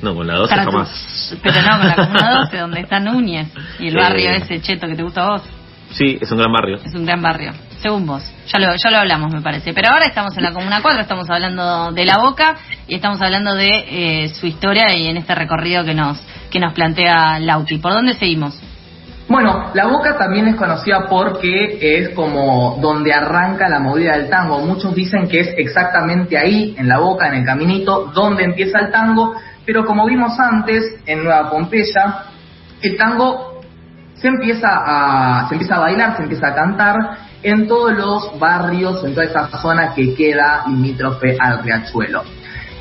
No, 0.00 0.14
con 0.14 0.26
la 0.26 0.36
12 0.36 0.48
Para 0.50 0.64
tu- 0.64 0.70
jamás. 0.70 1.36
Pero 1.42 1.60
no, 1.60 1.78
con 1.78 1.86
la 1.88 1.94
Comuna 1.96 2.34
12, 2.44 2.56
donde 2.58 2.80
está 2.80 2.98
Núñez 3.00 3.48
y 3.78 3.88
el 3.88 3.96
Eh. 3.98 4.00
barrio 4.00 4.30
ese 4.30 4.60
cheto 4.62 4.86
que 4.86 4.94
te 4.94 5.02
gusta 5.02 5.22
a 5.26 5.30
vos. 5.32 5.42
Sí, 5.90 6.16
es 6.18 6.30
un 6.32 6.38
gran 6.38 6.50
barrio. 6.52 6.76
Es 6.82 6.94
un 6.94 7.04
gran 7.04 7.20
barrio, 7.20 7.50
según 7.80 8.06
vos. 8.06 8.22
Ya 8.46 8.58
lo, 8.58 8.74
ya 8.74 8.90
lo 8.90 8.98
hablamos, 8.98 9.32
me 9.32 9.40
parece. 9.40 9.72
Pero 9.72 9.90
ahora 9.90 10.06
estamos 10.06 10.36
en 10.36 10.44
la 10.44 10.52
Comuna 10.52 10.80
4, 10.82 11.00
estamos 11.00 11.28
hablando 11.30 11.92
de 11.92 12.04
La 12.04 12.18
Boca 12.18 12.56
y 12.86 12.94
estamos 12.94 13.20
hablando 13.20 13.54
de 13.54 14.24
eh, 14.24 14.28
su 14.28 14.46
historia 14.46 14.94
y 14.94 15.06
en 15.08 15.16
este 15.16 15.34
recorrido 15.34 15.84
que 15.84 15.94
nos, 15.94 16.20
que 16.50 16.60
nos 16.60 16.72
plantea 16.72 17.38
Lauti. 17.38 17.78
¿Por 17.78 17.92
dónde 17.92 18.14
seguimos? 18.14 18.58
Bueno, 19.28 19.70
La 19.74 19.86
Boca 19.86 20.18
también 20.18 20.48
es 20.48 20.56
conocida 20.56 21.06
porque 21.08 21.78
es 21.80 22.08
como 22.10 22.78
donde 22.80 23.12
arranca 23.12 23.68
la 23.68 23.78
movida 23.78 24.16
del 24.16 24.28
tango. 24.28 24.58
Muchos 24.58 24.92
dicen 24.92 25.28
que 25.28 25.40
es 25.40 25.54
exactamente 25.56 26.36
ahí, 26.36 26.74
en 26.76 26.88
La 26.88 26.98
Boca, 26.98 27.28
en 27.28 27.34
el 27.34 27.44
caminito, 27.44 28.10
donde 28.12 28.42
empieza 28.42 28.80
el 28.80 28.90
tango, 28.90 29.36
pero 29.64 29.86
como 29.86 30.04
vimos 30.06 30.32
antes, 30.40 30.82
en 31.06 31.22
Nueva 31.22 31.48
Pompeya, 31.48 32.24
el 32.82 32.96
tango 32.96 33.62
se 34.14 34.26
empieza 34.26 34.68
a, 34.68 35.48
se 35.48 35.54
empieza 35.54 35.76
a 35.76 35.78
bailar, 35.78 36.16
se 36.16 36.22
empieza 36.24 36.48
a 36.48 36.54
cantar 36.54 36.96
en 37.42 37.66
todos 37.66 37.96
los 37.96 38.38
barrios, 38.38 39.04
en 39.04 39.14
toda 39.14 39.26
esa 39.26 39.48
zona 39.60 39.94
que 39.94 40.14
queda 40.14 40.64
limítrofe 40.66 41.36
al 41.38 41.62
riachuelo. 41.62 42.22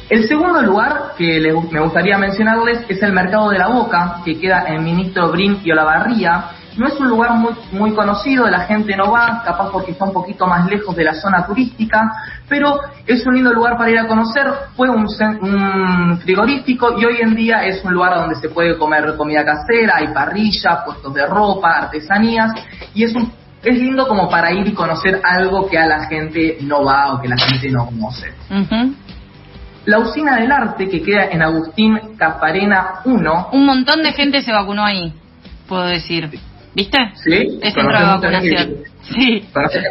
El 0.10 0.28
segundo 0.28 0.60
lugar 0.63 1.13
que 1.18 1.39
me 1.72 1.80
gustaría 1.82 2.18
mencionarles 2.18 2.84
es 2.89 3.01
el 3.04 3.13
Mercado 3.13 3.51
de 3.51 3.60
la 3.60 3.68
Boca, 3.68 4.22
que 4.25 4.39
queda 4.39 4.63
en 4.68 4.84
Ministro 4.84 5.30
Brin 5.30 5.60
y 5.63 5.72
Olavarría. 5.72 6.46
No 6.78 6.88
es 6.88 7.00
un 7.00 7.10
lugar 7.10 7.34
muy, 7.72 7.94
conocido, 7.94 8.48
la 8.48 8.62
gente 8.62 8.96
no 8.96 9.12
va, 9.12 9.44
capaz 9.46 9.70
porque 9.72 9.92
está 9.92 10.06
un 10.06 10.13
poquito 10.13 10.48
más 10.48 10.66
lejos 10.66 10.96
de 10.96 11.04
la 11.04 11.13
zona 11.13 11.46
turística, 11.46 12.12
pero 12.48 12.80
es 13.06 13.24
un 13.28 13.36
lindo 13.36 13.54
lugar 13.54 13.78
para 13.78 13.92
ir 13.92 14.00
a 14.00 14.08
conocer. 14.08 14.48
Fue 14.75 14.89
un, 14.89 15.06
un 15.42 16.20
frigorífico 16.22 17.00
y 17.00 17.06
hoy 17.06 17.18
en 17.22 17.36
día 17.36 17.66
es 17.66 17.84
un 17.84 17.94
lugar 17.94 18.16
donde 18.16 18.36
se 18.36 18.50
puede 18.50 18.78
comer 18.78 19.16
comida 19.16 19.46
casera, 19.46 19.98
hay 19.98 20.08
parrillas, 20.08 20.84
puestos 20.86 21.13
de 21.13 21.28
ropa, 21.28 21.78
artesanías, 21.82 22.51
y 22.96 23.04
es 23.04 23.13
un 23.13 23.32
es 23.63 23.78
lindo 23.78 24.08
como 24.08 24.30
para 24.30 24.51
ir 24.51 24.68
y 24.68 24.74
conocer 24.74 25.22
algo 25.24 25.68
que 25.70 25.78
a 25.78 25.86
la 25.86 26.06
gente 26.08 26.58
no 26.62 26.84
va 26.84 27.13
o 27.13 27.22
que 27.22 27.28
la 27.28 27.38
gente 27.38 27.70
no 27.70 27.86
conoce. 27.86 28.34
La 29.86 30.00
usina 30.00 30.38
del 30.38 30.51
arte 30.51 30.88
que 30.89 31.01
queda 31.01 31.25
en 31.32 31.42
Agustín 31.42 32.00
Cafarena 32.18 33.01
1. 33.06 33.50
Un 33.51 33.66
montón 33.66 34.04
de 34.04 34.13
gente 34.13 34.42
se 34.42 34.51
vacunó 34.51 34.86
ahí, 34.86 35.13
puedo 35.68 35.86
decir. 35.86 36.30
¿Viste? 36.74 36.98
Sí. 37.16 37.60
Es 37.62 37.74
centro 37.74 37.98
de 37.98 38.06
vacunación. 38.06 38.90
Sí. 39.02 39.44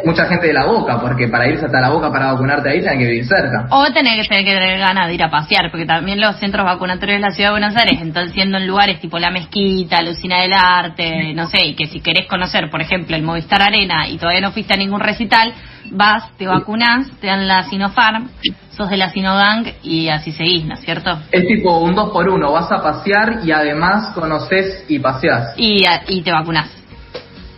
mucha 0.05 0.25
gente 0.27 0.47
de 0.47 0.53
la 0.53 0.65
boca, 0.65 0.99
porque 1.01 1.27
para 1.27 1.47
irse 1.49 1.65
hasta 1.65 1.81
la 1.81 1.89
boca 1.89 2.11
para 2.11 2.31
vacunarte 2.31 2.69
ahí 2.69 2.79
tenés 2.79 2.99
que 2.99 3.05
vivir 3.05 3.25
cerca. 3.25 3.67
O 3.71 3.91
tenés 3.91 4.15
que 4.15 4.29
tener, 4.29 4.45
que 4.45 4.53
tener 4.53 4.79
ganas 4.79 5.07
de 5.07 5.15
ir 5.15 5.23
a 5.23 5.29
pasear, 5.29 5.69
porque 5.71 5.85
también 5.85 6.21
los 6.21 6.37
centros 6.37 6.65
vacunatorios 6.65 7.17
de 7.17 7.27
la 7.27 7.31
ciudad 7.31 7.49
de 7.49 7.59
Buenos 7.59 7.75
Aires, 7.75 7.99
entonces 8.01 8.33
siendo 8.33 8.57
en 8.57 8.67
lugares 8.67 9.01
tipo 9.01 9.19
la 9.19 9.31
mezquita, 9.31 10.01
la 10.01 10.11
usina 10.11 10.41
del 10.41 10.53
arte, 10.53 11.33
no 11.33 11.47
sé, 11.47 11.65
y 11.65 11.75
que 11.75 11.87
si 11.87 11.99
querés 11.99 12.27
conocer, 12.27 12.69
por 12.69 12.81
ejemplo, 12.81 13.15
el 13.15 13.23
Movistar 13.23 13.61
Arena 13.61 14.07
y 14.07 14.17
todavía 14.17 14.41
no 14.41 14.51
fuiste 14.51 14.73
a 14.73 14.77
ningún 14.77 15.01
recital, 15.01 15.53
vas, 15.91 16.31
te 16.37 16.47
vacunás, 16.47 17.09
te 17.19 17.27
dan 17.27 17.47
la 17.47 17.63
Sinopharm, 17.63 18.29
sos 18.71 18.89
de 18.89 18.97
la 18.97 19.09
Sinogang 19.09 19.65
y 19.83 20.09
así 20.09 20.31
seguís, 20.31 20.65
¿no 20.65 20.75
es 20.75 20.81
cierto? 20.81 21.19
Es 21.31 21.47
tipo 21.47 21.79
un 21.79 21.95
dos 21.95 22.11
por 22.11 22.27
uno, 22.29 22.51
vas 22.51 22.71
a 22.71 22.81
pasear 22.81 23.41
y 23.43 23.51
además 23.51 24.13
conoces 24.13 24.85
y 24.87 24.99
paseás. 24.99 25.53
Y, 25.57 25.83
y 26.07 26.21
te 26.21 26.31
vacunás. 26.31 26.69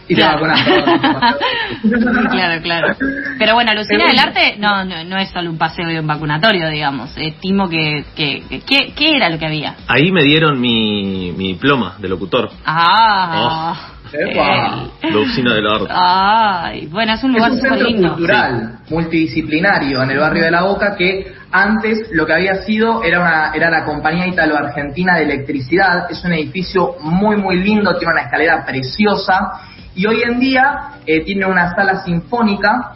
Y 0.07 0.15
claro. 0.15 0.41
te 0.41 0.47
vacunás. 0.47 1.37
claro, 2.31 2.61
claro. 2.61 2.95
Pero 3.37 3.53
bueno, 3.53 3.73
Lucina 3.73 4.07
del 4.07 4.19
Arte 4.19 4.55
no, 4.57 4.83
no, 4.83 5.03
no, 5.05 5.17
es 5.17 5.29
solo 5.29 5.49
un 5.49 5.57
paseo 5.57 5.89
y 5.89 5.97
un 5.97 6.07
vacunatorio, 6.07 6.69
digamos. 6.69 7.15
Estimo 7.15 7.69
que, 7.69 8.03
que, 8.15 8.43
que, 8.67 8.93
¿qué, 8.93 9.15
era 9.15 9.29
lo 9.29 9.39
que 9.39 9.45
había? 9.45 9.75
Ahí 9.87 10.11
me 10.11 10.23
dieron 10.23 10.59
mi, 10.59 11.31
mi 11.31 11.53
diploma 11.53 11.95
de 11.99 12.09
locutor. 12.09 12.51
Ah. 12.65 13.77
Oh. 13.77 14.00
La 14.13 15.19
oficina 15.19 15.55
del 15.55 15.67
arte. 15.67 15.87
Ay, 15.89 16.87
bueno, 16.87 17.13
es 17.13 17.23
un 17.23 17.33
lugar 17.33 17.51
es 17.51 17.61
un 17.61 17.69
centro 17.69 18.09
cultural, 18.09 18.79
multidisciplinario 18.89 20.03
en 20.03 20.11
el 20.11 20.19
barrio 20.19 20.43
de 20.43 20.51
La 20.51 20.63
Boca 20.63 20.95
que 20.97 21.33
antes 21.51 22.09
lo 22.11 22.25
que 22.25 22.33
había 22.33 22.63
sido 22.63 23.03
era 23.03 23.19
una 23.21 23.51
era 23.53 23.69
la 23.69 23.85
compañía 23.85 24.27
italo-argentina 24.27 25.15
de 25.15 25.23
electricidad. 25.23 26.09
Es 26.09 26.23
un 26.25 26.33
edificio 26.33 26.95
muy 27.01 27.37
muy 27.37 27.57
lindo, 27.57 27.97
tiene 27.97 28.13
una 28.13 28.23
escalera 28.23 28.65
preciosa 28.65 29.61
y 29.95 30.05
hoy 30.05 30.21
en 30.23 30.39
día 30.39 30.91
eh, 31.05 31.23
tiene 31.23 31.45
una 31.45 31.73
sala 31.75 32.03
sinfónica 32.03 32.93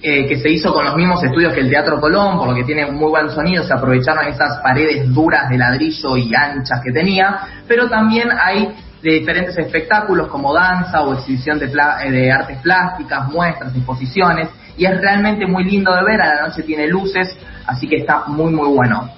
eh, 0.00 0.28
que 0.28 0.38
se 0.38 0.48
hizo 0.48 0.72
con 0.72 0.84
los 0.84 0.94
mismos 0.94 1.22
estudios 1.24 1.52
que 1.52 1.60
el 1.60 1.70
Teatro 1.70 2.00
Colón, 2.00 2.38
por 2.38 2.48
lo 2.48 2.54
que 2.54 2.62
tiene 2.62 2.84
un 2.84 2.94
muy 2.94 3.10
buen 3.10 3.30
sonido, 3.30 3.64
se 3.64 3.74
aprovecharon 3.74 4.28
esas 4.28 4.60
paredes 4.62 5.12
duras 5.12 5.48
de 5.50 5.58
ladrillo 5.58 6.16
y 6.16 6.32
anchas 6.32 6.80
que 6.84 6.92
tenía, 6.92 7.40
pero 7.66 7.88
también 7.88 8.28
hay 8.30 8.68
de 9.02 9.12
diferentes 9.12 9.56
espectáculos 9.56 10.28
como 10.28 10.52
danza 10.52 11.02
o 11.02 11.14
exhibición 11.14 11.58
de, 11.58 11.66
eh, 11.66 12.10
de 12.10 12.32
artes 12.32 12.58
plásticas, 12.58 13.28
muestras, 13.28 13.74
exposiciones, 13.74 14.48
y 14.76 14.84
es 14.84 15.00
realmente 15.00 15.46
muy 15.46 15.64
lindo 15.64 15.94
de 15.94 16.04
ver, 16.04 16.20
a 16.20 16.34
la 16.34 16.48
noche 16.48 16.62
tiene 16.62 16.86
luces, 16.86 17.36
así 17.66 17.88
que 17.88 17.96
está 17.96 18.24
muy 18.26 18.52
muy 18.52 18.68
bueno. 18.68 19.10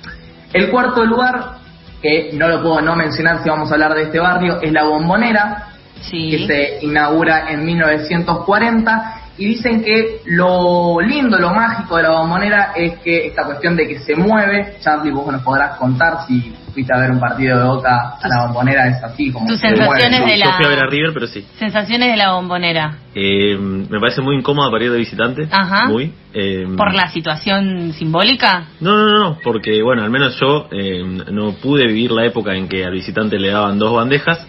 El 0.53 0.71
cuarto 0.71 1.05
lugar, 1.05 1.59
que 2.03 2.31
no 2.35 2.49
lo 2.49 2.63
puedo 2.63 2.81
no 2.81 2.97
mencionar 2.97 3.43
si 3.43 3.49
vamos 3.49 3.71
a 3.71 3.75
hablar 3.75 3.95
de 3.95 4.03
este 4.05 4.19
barrio, 4.19 4.61
es 4.61 4.73
la 4.73 4.85
Bombonera, 4.85 5.71
que 6.11 6.47
se 6.47 6.85
inaugura 6.85 7.51
en 7.51 7.65
1940 7.65 9.15
y 9.37 9.47
dicen 9.47 9.83
que 9.83 10.21
lo 10.27 11.01
lindo, 11.01 11.39
lo 11.39 11.55
mágico 11.55 11.97
de 11.97 12.03
la 12.03 12.11
bombonera 12.11 12.73
es 12.77 12.99
que 12.99 13.27
esta 13.27 13.45
cuestión 13.45 13.77
de 13.77 13.89
que 13.89 13.99
se 14.01 14.15
mueve, 14.15 14.77
Charlie, 14.81 15.13
vos 15.13 15.33
nos 15.33 15.43
podrás 15.43 15.77
contar 15.79 16.27
si 16.27 16.55
fuiste 16.71 16.93
a 16.95 17.00
ver 17.00 17.11
un 17.11 17.21
partido 17.21 17.59
de 17.59 17.65
Boca 17.65 18.17
a 18.21 18.29
la 18.29 18.47
bombonera, 18.47 18.89
es 18.89 19.03
así 19.03 19.31
como 19.31 19.47
Tus 19.47 19.61
sensaciones 19.61 20.25
de 20.25 20.37
la... 20.37 20.47
Yo 20.47 20.53
fui 20.53 20.67
a 20.67 20.69
ver 20.69 20.79
a 20.81 20.87
River, 20.87 21.11
pero 21.12 21.27
sí. 21.27 21.45
Sensaciones 21.59 22.11
de 22.11 22.17
la 22.17 22.33
bombonera. 22.33 22.99
Eh, 23.15 23.57
me 23.57 24.00
parece 24.00 24.23
muy 24.23 24.37
incómoda 24.37 24.71
para 24.71 24.85
ir 24.85 24.93
de 24.93 24.99
visitante. 24.99 25.49
Ajá. 25.50 25.87
Muy. 25.89 26.12
Eh, 26.33 26.67
¿Por 26.77 26.95
la 26.95 27.09
situación 27.09 27.93
simbólica? 27.93 28.69
No, 28.81 28.97
no, 28.97 29.19
no, 29.19 29.39
porque 29.43 29.83
bueno, 29.83 30.03
al 30.03 30.11
menos 30.11 30.39
yo 30.41 30.69
eh, 30.71 31.03
no 31.31 31.53
pude 31.53 31.87
vivir 31.87 32.12
la 32.12 32.25
época 32.25 32.55
en 32.55 32.69
que 32.69 32.85
al 32.85 32.93
visitante 32.93 33.39
le 33.39 33.50
daban 33.50 33.79
dos 33.79 33.93
bandejas 33.93 34.47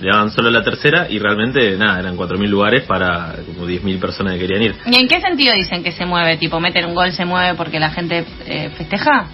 le 0.00 0.10
daban 0.10 0.30
solo 0.30 0.50
la 0.50 0.62
tercera 0.62 1.06
y 1.08 1.18
realmente, 1.18 1.76
nada, 1.76 2.00
eran 2.00 2.16
4.000 2.16 2.48
lugares 2.48 2.82
para 2.84 3.36
como 3.46 3.66
10.000 3.66 4.00
personas 4.00 4.34
que 4.34 4.40
querían 4.40 4.62
ir. 4.62 4.74
¿Y 4.86 4.96
en 4.96 5.08
qué 5.08 5.20
sentido 5.20 5.54
dicen 5.54 5.82
que 5.82 5.92
se 5.92 6.04
mueve? 6.04 6.36
¿Tipo, 6.36 6.60
meter 6.60 6.86
un 6.86 6.94
gol 6.94 7.12
se 7.12 7.24
mueve 7.24 7.54
porque 7.54 7.78
la 7.78 7.90
gente 7.90 8.24
eh, 8.46 8.70
festeja? 8.76 9.28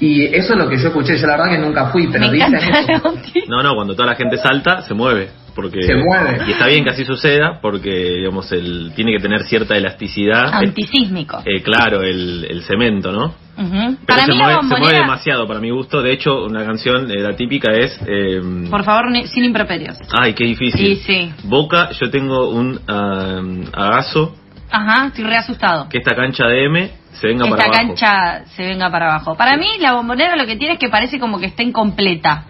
Y 0.00 0.24
eso 0.34 0.54
es 0.54 0.58
lo 0.58 0.68
que 0.68 0.78
yo 0.78 0.88
escuché, 0.88 1.16
yo 1.18 1.26
la 1.26 1.36
verdad 1.36 1.52
que 1.52 1.58
nunca 1.58 1.86
fui, 1.90 2.08
pero 2.10 2.26
Me 2.26 2.32
dicen. 2.32 2.54
No, 3.48 3.62
no, 3.62 3.74
cuando 3.74 3.94
toda 3.94 4.06
la 4.08 4.16
gente 4.16 4.38
salta, 4.38 4.82
se 4.82 4.94
mueve. 4.94 5.30
Porque, 5.54 5.82
Se 5.82 5.94
mueve. 5.96 6.44
Y 6.46 6.52
está 6.52 6.68
bien 6.68 6.84
que 6.84 6.90
así 6.90 7.04
suceda 7.04 7.58
porque, 7.60 7.90
digamos, 7.90 8.50
el, 8.52 8.92
tiene 8.94 9.12
que 9.12 9.18
tener 9.18 9.42
cierta 9.42 9.76
elasticidad. 9.76 10.54
Antisísmico. 10.54 11.42
Eh, 11.44 11.60
claro, 11.62 12.02
el, 12.02 12.46
el 12.48 12.62
cemento, 12.62 13.10
¿no? 13.12 13.34
Ujú. 13.58 13.96
Pero 13.96 14.06
Para 14.06 14.24
se, 14.26 14.32
mí 14.32 14.38
mueve, 14.38 14.58
se 14.62 14.76
mueve 14.80 14.96
demasiado 14.96 15.46
para 15.48 15.60
mi 15.60 15.70
gusto. 15.70 16.00
De 16.02 16.12
hecho, 16.12 16.44
una 16.44 16.64
canción, 16.64 17.10
eh, 17.10 17.20
la 17.20 17.34
típica 17.36 17.72
es... 17.72 18.00
eh, 18.06 18.40
Por 18.70 18.84
favor, 18.84 19.10
ni- 19.10 19.26
sin 19.26 19.44
improperios. 19.44 19.98
Ay, 20.18 20.32
qué 20.34 20.44
difícil. 20.44 20.96
Sí, 20.96 21.02
sí. 21.04 21.32
Boca, 21.44 21.90
yo 22.00 22.08
tengo 22.10 22.48
un 22.50 22.80
ah, 22.88 23.42
agazo 23.72 24.36
Ajá, 24.70 25.08
estoy 25.08 25.24
re 25.24 25.36
asustado. 25.36 25.88
que 25.90 25.98
esta 25.98 26.14
cancha 26.14 26.46
de 26.46 26.64
M 26.66 26.90
se 27.20 27.26
venga 27.28 27.44
Esta 27.44 27.56
para 27.56 27.68
abajo. 27.68 27.86
cancha 27.88 28.44
se 28.56 28.62
venga 28.66 28.90
para 28.90 29.06
abajo. 29.10 29.36
Para 29.36 29.56
mí, 29.56 29.66
la 29.80 29.92
bombonera 29.92 30.36
lo 30.36 30.46
que 30.46 30.56
tiene 30.56 30.74
es 30.74 30.78
que 30.80 30.88
parece 30.88 31.18
como 31.18 31.38
que 31.38 31.46
está 31.46 31.62
incompleta. 31.62 32.44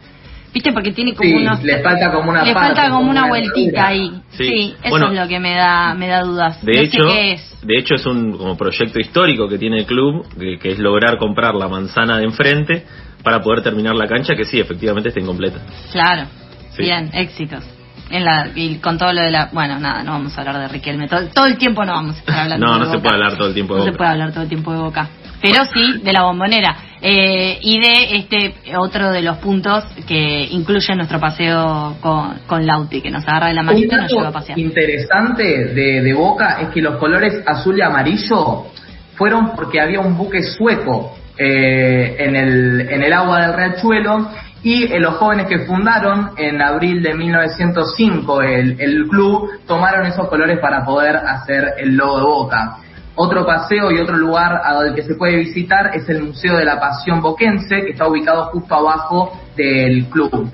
¿Viste? 0.52 0.72
Porque 0.72 0.90
tiene 0.90 1.14
como 1.14 1.28
Sí, 1.30 1.36
unos... 1.36 1.62
le 1.62 1.78
falta 1.80 2.10
como 2.10 2.30
una 2.30 2.42
le 2.42 2.52
parte, 2.52 2.74
falta 2.74 2.90
como 2.90 3.08
una 3.08 3.20
una 3.20 3.28
vueltita 3.28 3.86
ahí. 3.86 4.10
Sí. 4.30 4.44
Sí, 4.48 4.74
eso 4.82 4.90
Bueno, 4.90 5.12
es 5.12 5.18
lo 5.20 5.28
que 5.28 5.38
me 5.38 5.54
da 5.54 5.94
me 5.94 6.08
da 6.08 6.22
dudas. 6.22 6.64
De 6.64 6.72
no 6.72 6.80
hecho, 6.80 7.02
sé 7.04 7.08
qué 7.14 7.32
es. 7.34 7.58
de 7.62 7.78
hecho 7.78 7.94
es 7.94 8.04
un 8.06 8.36
como 8.36 8.56
proyecto 8.56 8.98
histórico 8.98 9.48
que 9.48 9.58
tiene 9.58 9.78
el 9.78 9.86
club, 9.86 10.26
que 10.60 10.68
es 10.70 10.78
lograr 10.80 11.18
comprar 11.18 11.54
la 11.54 11.68
manzana 11.68 12.18
de 12.18 12.24
enfrente 12.24 12.84
para 13.22 13.40
poder 13.42 13.62
terminar 13.62 13.94
la 13.94 14.08
cancha, 14.08 14.34
que 14.34 14.44
sí, 14.44 14.58
efectivamente 14.58 15.10
está 15.10 15.20
incompleta. 15.20 15.60
Claro. 15.92 16.24
Sí. 16.72 16.82
Bien, 16.82 17.10
éxitos. 17.12 17.62
En 18.10 18.24
la, 18.24 18.48
y 18.54 18.76
con 18.78 18.98
todo 18.98 19.12
lo 19.12 19.22
de 19.22 19.30
la... 19.30 19.50
Bueno, 19.52 19.78
nada, 19.78 20.02
no 20.02 20.12
vamos 20.12 20.36
a 20.36 20.40
hablar 20.40 20.58
de 20.58 20.68
Riquelme. 20.68 21.06
Todo, 21.08 21.28
todo 21.28 21.46
el 21.46 21.56
tiempo 21.58 21.84
no 21.84 21.92
vamos 21.92 22.16
a 22.16 22.18
estar 22.18 22.38
hablando 22.40 22.66
No, 22.66 22.72
de 22.74 22.78
no 22.80 22.84
se 22.86 22.90
Boca. 22.96 23.02
puede 23.02 23.14
hablar 23.14 23.36
todo 23.38 23.48
el 23.48 23.54
tiempo 23.54 23.74
de 23.74 23.78
No 23.78 23.84
se 23.84 23.90
Boca. 23.92 23.98
puede 23.98 24.10
hablar 24.10 24.32
todo 24.32 24.42
el 24.42 24.48
tiempo 24.48 24.72
de 24.72 24.78
Boca. 24.80 25.08
Pero 25.40 25.64
sí 25.72 26.00
de 26.02 26.12
la 26.12 26.22
bombonera. 26.24 26.76
Eh, 27.00 27.58
y 27.62 27.80
de 27.80 28.16
este 28.18 28.54
otro 28.76 29.10
de 29.10 29.22
los 29.22 29.38
puntos 29.38 29.84
que 30.06 30.46
incluye 30.50 30.94
nuestro 30.96 31.18
paseo 31.18 31.96
con, 32.00 32.40
con 32.46 32.66
Lauti, 32.66 33.00
que 33.00 33.10
nos 33.10 33.26
agarra 33.26 33.46
de 33.46 33.54
la 33.54 33.62
manita 33.62 33.96
y 33.96 34.00
nos 34.02 34.12
lleva 34.12 34.28
a 34.28 34.32
pasear. 34.32 34.58
interesante 34.58 35.44
de, 35.72 36.02
de 36.02 36.12
Boca 36.12 36.58
es 36.60 36.68
que 36.68 36.82
los 36.82 36.96
colores 36.96 37.42
azul 37.46 37.78
y 37.78 37.82
amarillo 37.82 38.66
fueron 39.14 39.52
porque 39.54 39.80
había 39.80 40.00
un 40.00 40.14
buque 40.16 40.42
sueco 40.42 41.16
eh, 41.38 42.16
en, 42.18 42.36
el, 42.36 42.80
en 42.90 43.02
el 43.02 43.12
agua 43.14 43.40
del 43.46 43.54
riachuelo 43.54 44.28
y 44.62 44.84
eh, 44.84 45.00
los 45.00 45.14
jóvenes 45.16 45.46
que 45.46 45.60
fundaron 45.60 46.32
en 46.36 46.60
abril 46.60 47.02
de 47.02 47.14
1905 47.14 48.42
el, 48.42 48.80
el 48.80 49.08
club 49.08 49.48
tomaron 49.66 50.06
esos 50.06 50.28
colores 50.28 50.58
para 50.60 50.84
poder 50.84 51.16
hacer 51.16 51.74
el 51.78 51.96
logo 51.96 52.18
de 52.18 52.24
Boca. 52.24 52.76
Otro 53.16 53.44
paseo 53.44 53.90
y 53.90 53.98
otro 53.98 54.16
lugar 54.16 54.60
al 54.64 54.94
que 54.94 55.02
se 55.02 55.14
puede 55.14 55.36
visitar 55.36 55.90
es 55.94 56.08
el 56.08 56.22
Museo 56.22 56.56
de 56.56 56.64
la 56.64 56.78
Pasión 56.78 57.20
Boquense, 57.20 57.82
que 57.84 57.90
está 57.90 58.06
ubicado 58.06 58.44
justo 58.46 58.74
abajo 58.74 59.32
del 59.56 60.06
club. 60.06 60.50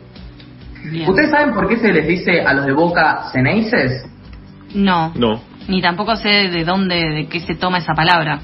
Bien. 0.90 1.08
¿Ustedes 1.08 1.30
saben 1.30 1.54
por 1.54 1.68
qué 1.68 1.76
se 1.76 1.92
les 1.92 2.06
dice 2.06 2.42
a 2.42 2.54
los 2.54 2.66
de 2.66 2.72
Boca 2.72 3.28
Ceneices? 3.32 4.08
No. 4.74 5.12
No. 5.14 5.40
Ni 5.68 5.80
tampoco 5.82 6.16
sé 6.16 6.48
de 6.48 6.64
dónde, 6.64 6.96
de 6.96 7.26
qué 7.28 7.40
se 7.40 7.54
toma 7.54 7.78
esa 7.78 7.94
palabra. 7.94 8.40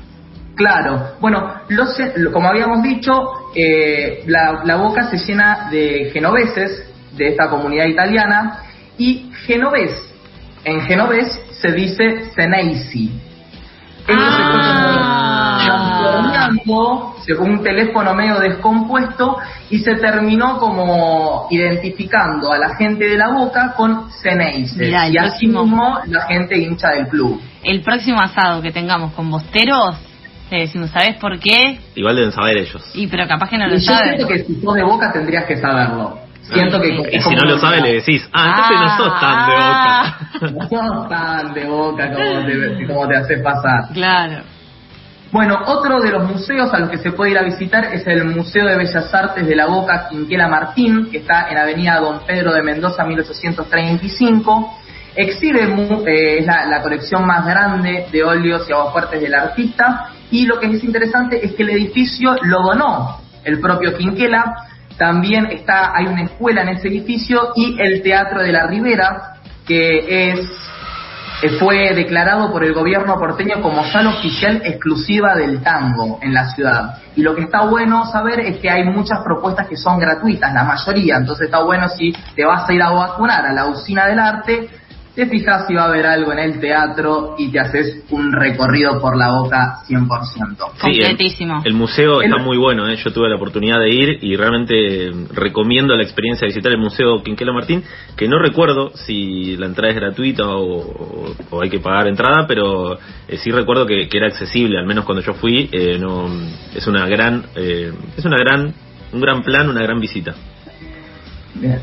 Claro, 0.55 1.15
bueno, 1.21 1.55
los, 1.69 1.97
como 2.33 2.49
habíamos 2.49 2.83
dicho, 2.83 3.13
eh, 3.55 4.23
la, 4.27 4.63
la 4.65 4.77
boca 4.77 5.11
se 5.11 5.19
llena 5.19 5.69
de 5.71 6.11
genoveses 6.13 6.85
de 7.17 7.29
esta 7.29 7.49
comunidad 7.49 7.87
italiana 7.87 8.63
y 8.99 9.31
genovés, 9.47 9.93
en 10.65 10.81
genovés 10.83 11.41
se 11.61 11.73
dice 11.73 12.31
Seneisi. 12.35 13.11
Se 14.07 14.13
fue 14.15 14.17
Ah. 15.65 16.51
según 17.25 17.51
un 17.51 17.63
teléfono 17.63 18.15
medio 18.15 18.39
descompuesto 18.41 19.39
y 19.71 19.79
se 19.79 19.95
terminó 19.97 20.59
como 20.59 21.47
identificando 21.51 22.53
a 22.53 22.59
la 22.59 22.75
gente 22.77 23.09
de 23.09 23.17
la 23.17 23.29
boca 23.29 23.75
con 23.77 24.09
el 24.25 24.67
Y 25.13 25.19
así 25.19 25.47
mismo 25.47 26.01
la 26.07 26.23
gente 26.27 26.59
hincha 26.59 26.91
del 26.91 27.09
club. 27.09 27.41
El 27.63 27.83
próximo 27.83 28.21
asado 28.21 28.61
que 28.61 28.73
tengamos 28.73 29.13
con 29.13 29.31
bosteros, 29.31 29.97
le 30.57 30.63
decimos, 30.63 30.91
¿sabes 30.91 31.17
por 31.17 31.39
qué? 31.39 31.79
Igual 31.95 32.17
deben 32.17 32.33
saber 32.33 32.57
ellos. 32.59 32.83
Y 32.95 33.07
pero 33.07 33.27
capaz 33.27 33.49
que 33.51 33.59
no 33.59 33.67
lo 33.67 33.75
Y 33.77 33.79
yo 33.81 33.93
saben. 33.93 34.15
siento 34.17 34.29
que 34.29 34.45
si 34.45 34.61
sos 34.61 34.75
de 34.75 34.83
boca 34.85 35.13
tendrías 35.13 35.45
que 35.45 35.57
saberlo. 35.57 36.19
Siento 36.43 36.81
que 36.81 36.89
Y 37.17 37.21
si 37.21 37.35
no 37.35 37.45
lo 37.45 37.59
sabe, 37.59 37.81
le 37.81 37.93
decís, 37.95 38.29
ah, 38.33 38.49
entonces 38.49 38.81
no 38.81 38.97
sos 38.97 39.21
tan 39.21 39.47
de 39.49 39.55
Ah. 39.59 40.17
boca. 40.41 40.49
No 40.53 40.69
sos 40.69 41.09
tan 41.09 41.55
de 41.55 41.65
boca 41.67 42.13
como 42.13 42.47
te, 42.47 42.87
como 42.87 43.09
te 43.09 43.17
hace 43.17 43.37
pasar. 43.39 43.89
Claro. 43.95 44.43
Bueno, 45.31 45.59
otro 45.67 45.99
de 46.01 46.11
los 46.11 46.25
museos 46.31 46.75
a 46.75 46.79
los 46.79 46.91
que 46.91 46.99
se 46.99 47.13
puede 47.13 47.31
ir 47.31 47.39
a 47.39 47.43
visitar 47.43 47.85
es 47.95 48.07
el 48.07 48.23
Museo 48.27 48.67
de 48.67 48.77
Bellas 48.77 49.15
Artes 49.15 49.47
de 49.47 49.57
la 49.57 49.65
Boca 49.67 50.09
Quinquela 50.11 50.47
Martín, 50.47 51.09
que 51.11 51.19
está 51.19 51.49
en 51.49 51.57
Avenida 51.57 51.99
Don 52.01 52.21
Pedro 52.27 52.53
de 52.53 52.61
Mendoza 52.63 53.03
1835. 53.05 54.79
Exhibe 55.15 55.63
eh, 56.07 56.39
es 56.39 56.47
la, 56.47 56.67
la 56.67 56.83
colección 56.83 57.27
más 57.27 57.47
grande 57.47 58.07
de 58.11 58.25
óleos 58.25 58.69
y 58.69 58.73
aguafuertes 58.73 59.21
del 59.21 59.35
artista 59.35 60.09
y 60.31 60.47
lo 60.47 60.59
que 60.59 60.67
es 60.67 60.83
interesante 60.83 61.45
es 61.45 61.53
que 61.53 61.63
el 61.63 61.71
edificio 61.71 62.35
lo 62.43 62.63
donó 62.63 63.21
el 63.45 63.61
propio 63.61 63.95
Quinquela. 63.97 64.67
También 64.97 65.47
está 65.47 65.93
hay 65.95 66.07
una 66.07 66.23
escuela 66.23 66.63
en 66.63 66.71
ese 66.71 66.89
edificio 66.89 67.53
y 67.55 67.77
el 67.81 68.03
Teatro 68.03 68.43
de 68.43 68.53
la 68.53 68.67
Ribera, 68.67 69.35
que 69.67 70.31
es 70.31 70.49
eh, 71.43 71.51
fue 71.59 71.93
declarado 71.93 72.53
por 72.53 72.63
el 72.63 72.73
gobierno 72.73 73.19
porteño 73.19 73.61
como 73.61 73.85
sala 73.87 74.11
oficial 74.11 74.63
exclusiva 74.65 75.35
del 75.35 75.61
tango 75.61 76.21
en 76.23 76.33
la 76.33 76.49
ciudad. 76.51 76.99
Y 77.17 77.23
lo 77.23 77.35
que 77.35 77.43
está 77.43 77.67
bueno 77.67 78.07
saber 78.07 78.41
es 78.41 78.59
que 78.59 78.71
hay 78.71 78.85
muchas 78.85 79.19
propuestas 79.25 79.67
que 79.67 79.77
son 79.77 79.99
gratuitas, 79.99 80.55
la 80.55 80.63
mayoría. 80.63 81.17
Entonces 81.17 81.47
está 81.47 81.65
bueno 81.65 81.89
si 81.89 82.13
te 82.37 82.45
vas 82.45 82.69
a 82.69 82.73
ir 82.73 82.81
a 82.81 82.91
vacunar 82.91 83.45
a 83.45 83.53
la 83.53 83.67
usina 83.67 84.07
del 84.07 84.21
arte, 84.21 84.69
te 85.15 85.27
fijas 85.27 85.67
si 85.67 85.75
va 85.75 85.83
a 85.83 85.89
haber 85.89 86.07
algo 86.07 86.33
en 86.33 86.39
el 86.39 86.59
teatro 86.59 87.35
y 87.39 87.51
te 87.53 87.61
haces 87.61 88.03
un 88.11 88.33
recorrido 88.33 88.99
por 89.01 89.15
la 89.17 89.31
boca 89.33 89.81
100%. 89.87 90.09
Sí, 90.81 90.89
el- 90.91 91.07
Completísimo. 91.07 91.61
El, 91.65 91.75
museo 91.75 92.23
El- 92.23 92.31
está 92.31 92.43
muy 92.43 92.57
bueno, 92.57 92.89
¿eh? 92.89 92.97
yo 92.97 93.13
tuve 93.13 93.29
la 93.29 93.37
oportunidad 93.37 93.79
de 93.79 93.91
ir 93.91 94.19
y 94.25 94.37
realmente 94.37 95.09
eh, 95.09 95.13
recomiendo 95.35 95.95
la 95.97 96.03
experiencia 96.03 96.47
de 96.47 96.53
visitar 96.55 96.73
el 96.73 96.79
Museo 96.79 97.23
Quinquela 97.23 97.53
Martín, 97.53 97.83
que 98.17 98.27
no 98.27 98.39
recuerdo 98.39 98.91
si 98.95 99.57
la 99.59 99.67
entrada 99.67 99.91
es 99.93 99.97
gratuita 100.01 100.47
o, 100.49 100.79
o- 100.81 101.35
o 101.51 101.63
hay 101.63 101.69
que 101.69 101.81
pagar 101.81 102.09
entrada, 102.09 102.47
pero 102.47 102.95
eh, 103.29 103.37
sí 103.37 103.51
recuerdo 103.51 103.85
que, 103.87 104.09
que 104.09 104.17
era 104.17 104.29
accesible, 104.29 104.79
al 104.79 104.87
menos 104.87 105.05
cuando 105.05 105.23
yo 105.23 105.35
fui, 105.35 105.69
eh, 105.73 105.99
no, 105.99 106.27
es 106.75 106.87
una 106.87 107.07
gran, 107.07 107.45
eh, 107.55 107.93
es 108.17 108.25
una 108.25 108.39
gran, 108.39 108.73
un 109.13 109.21
gran 109.21 109.43
plan, 109.43 109.69
una 109.69 109.83
gran 109.83 110.01
visita. 110.01 110.35
Bien. 111.55 111.81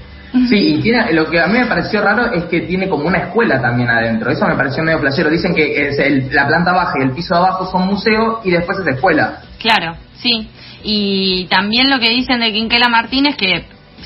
Sí, 0.47 0.75
y 0.75 0.81
tiene, 0.81 1.11
lo 1.13 1.25
que 1.29 1.39
a 1.41 1.47
mí 1.47 1.57
me 1.57 1.65
pareció 1.65 2.01
raro 2.01 2.31
es 2.31 2.43
que 2.45 2.61
tiene 2.61 2.87
como 2.87 3.05
una 3.07 3.17
escuela 3.17 3.59
también 3.61 3.89
adentro. 3.89 4.29
Eso 4.31 4.45
me 4.47 4.55
pareció 4.55 4.83
medio 4.83 4.99
playero. 5.01 5.29
Dicen 5.31 5.55
que 5.55 5.87
es 5.87 5.97
el- 5.97 6.29
la 6.31 6.45
planta 6.47 6.71
baja 6.71 6.93
y 6.99 7.03
el 7.03 7.11
piso 7.11 7.33
de 7.33 7.39
abajo 7.39 7.65
son 7.71 7.87
museo 7.87 8.41
y 8.43 8.51
después 8.51 8.77
es 8.79 8.87
escuela. 8.87 9.41
Claro, 9.59 9.95
sí. 10.17 10.47
Y 10.83 11.45
también 11.49 11.89
lo 11.89 11.99
que 11.99 12.09
dicen 12.09 12.39
de 12.41 12.51
Quinquela 12.53 12.89
Martínez 12.89 13.35
que 13.37 13.65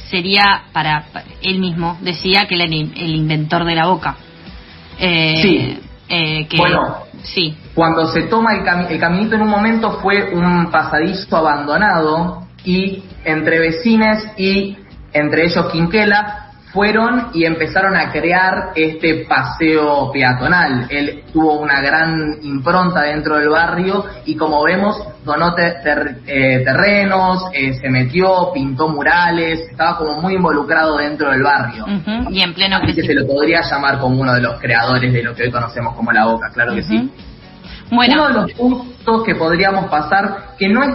sería 0.10 0.64
para, 0.72 1.06
para- 1.12 1.26
él 1.42 1.60
mismo 1.60 1.98
decía 2.02 2.46
que 2.48 2.56
era 2.56 2.64
el, 2.64 2.74
el 2.74 3.16
inventor 3.16 3.66
de 3.66 3.76
la 3.76 3.88
boca. 3.88 4.16
Eh, 5.00 5.40
Sí. 5.42 5.80
eh, 6.10 6.48
que, 6.48 6.58
Bueno. 6.58 7.00
sí. 7.24 7.56
Cuando 7.74 8.08
se 8.14 8.24
toma 8.24 8.54
el, 8.56 8.64
cami- 8.64 8.88
el 8.90 9.00
caminito 9.00 9.36
en 9.36 9.42
un 9.42 9.50
momento 9.50 10.00
fue 10.02 10.34
un 10.34 10.70
pasadizo 10.72 11.36
abandonado 11.38 12.44
y 12.64 13.04
entre 13.26 13.60
vecines 13.60 14.24
y 14.38 14.78
entre 15.14 15.46
ellos 15.46 15.68
Quinquela 15.72 16.40
fueron 16.74 17.30
y 17.36 17.46
empezaron 17.46 17.96
a 17.96 18.12
crear 18.12 18.72
este 18.76 19.26
paseo 19.30 20.12
peatonal. 20.12 20.88
Él 20.90 21.24
tuvo 21.32 21.60
una 21.60 21.80
gran 21.82 22.40
impronta 22.42 23.02
dentro 23.04 23.36
del 23.38 23.50
barrio 23.50 24.04
y 24.26 24.36
como 24.36 24.64
vemos 24.64 24.98
donó 25.24 25.54
te- 25.54 25.70
ter- 25.84 26.22
eh, 26.26 26.64
terrenos, 26.66 27.46
eh, 27.54 27.76
se 27.76 27.90
metió, 27.90 28.50
pintó 28.52 28.88
murales, 28.90 29.60
estaba 29.70 29.98
como 30.00 30.20
muy 30.20 30.34
involucrado 30.34 30.98
dentro 30.98 31.30
del 31.30 31.44
barrio. 31.44 31.86
Y 32.32 32.42
en 32.42 32.56
pleno 32.56 32.78
Así 32.78 32.96
que 32.96 33.04
se 33.04 33.14
lo 33.14 33.28
podría 33.28 33.62
llamar 33.62 34.00
como 34.00 34.20
uno 34.20 34.34
de 34.34 34.42
los 34.42 34.60
creadores 34.60 35.14
de 35.14 35.22
lo 35.22 35.36
que 35.36 35.44
hoy 35.44 35.52
conocemos 35.52 35.94
como 35.96 36.12
la 36.12 36.26
boca, 36.26 36.50
claro 36.52 36.74
que 36.74 36.82
sí. 36.82 37.12
Bueno, 37.92 38.16
Uno 38.16 38.28
de 38.30 38.34
los 38.34 38.54
puntos 38.54 39.24
que 39.24 39.36
podríamos 39.36 39.86
pasar, 39.92 40.56
que 40.58 40.68
no 40.70 40.82
es 40.84 40.90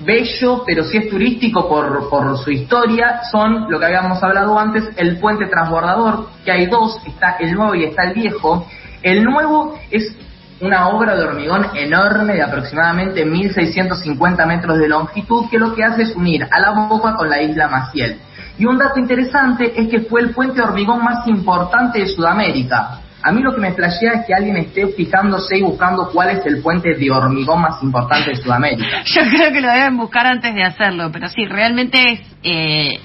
bello, 0.00 0.62
pero 0.66 0.84
sí 0.84 0.96
es 0.98 1.10
turístico 1.10 1.68
por, 1.68 2.08
por 2.08 2.38
su 2.38 2.50
historia, 2.50 3.20
son 3.30 3.70
lo 3.70 3.78
que 3.78 3.86
habíamos 3.86 4.22
hablado 4.22 4.58
antes, 4.58 4.88
el 4.96 5.18
puente 5.18 5.46
transbordador, 5.46 6.28
que 6.44 6.52
hay 6.52 6.66
dos, 6.66 7.00
está 7.06 7.36
el 7.40 7.54
nuevo 7.54 7.74
y 7.74 7.84
está 7.84 8.04
el 8.04 8.14
viejo. 8.14 8.66
El 9.02 9.24
nuevo 9.24 9.78
es 9.90 10.16
una 10.60 10.88
obra 10.88 11.16
de 11.16 11.24
hormigón 11.24 11.66
enorme 11.74 12.34
de 12.34 12.42
aproximadamente 12.42 13.24
1650 13.24 14.46
metros 14.46 14.78
de 14.78 14.88
longitud, 14.88 15.48
que 15.50 15.58
lo 15.58 15.74
que 15.74 15.84
hace 15.84 16.02
es 16.02 16.14
unir 16.14 16.46
a 16.50 16.60
la 16.60 16.70
boca 16.72 17.14
con 17.14 17.28
la 17.28 17.40
isla 17.40 17.68
Maciel. 17.68 18.18
Y 18.58 18.66
un 18.66 18.76
dato 18.76 18.98
interesante 19.00 19.72
es 19.74 19.88
que 19.88 20.00
fue 20.00 20.20
el 20.20 20.30
puente 20.30 20.60
hormigón 20.60 21.02
más 21.02 21.26
importante 21.26 22.00
de 22.00 22.08
Sudamérica. 22.08 22.99
A 23.22 23.32
mí 23.32 23.42
lo 23.42 23.54
que 23.54 23.60
me 23.60 23.72
flashea 23.72 24.12
es 24.12 24.26
que 24.26 24.34
alguien 24.34 24.56
esté 24.56 24.86
fijándose 24.88 25.58
y 25.58 25.62
buscando 25.62 26.10
cuál 26.10 26.30
es 26.30 26.46
el 26.46 26.62
puente 26.62 26.94
de 26.94 27.10
hormigón 27.10 27.60
más 27.60 27.82
importante 27.82 28.30
de 28.30 28.36
Sudamérica. 28.36 29.02
yo 29.04 29.22
creo 29.30 29.52
que 29.52 29.60
lo 29.60 29.68
deben 29.68 29.96
buscar 29.96 30.26
antes 30.26 30.54
de 30.54 30.62
hacerlo, 30.62 31.10
pero 31.12 31.28
sí, 31.28 31.44
realmente 31.44 32.12
es 32.12 32.20
eh, 32.42 33.00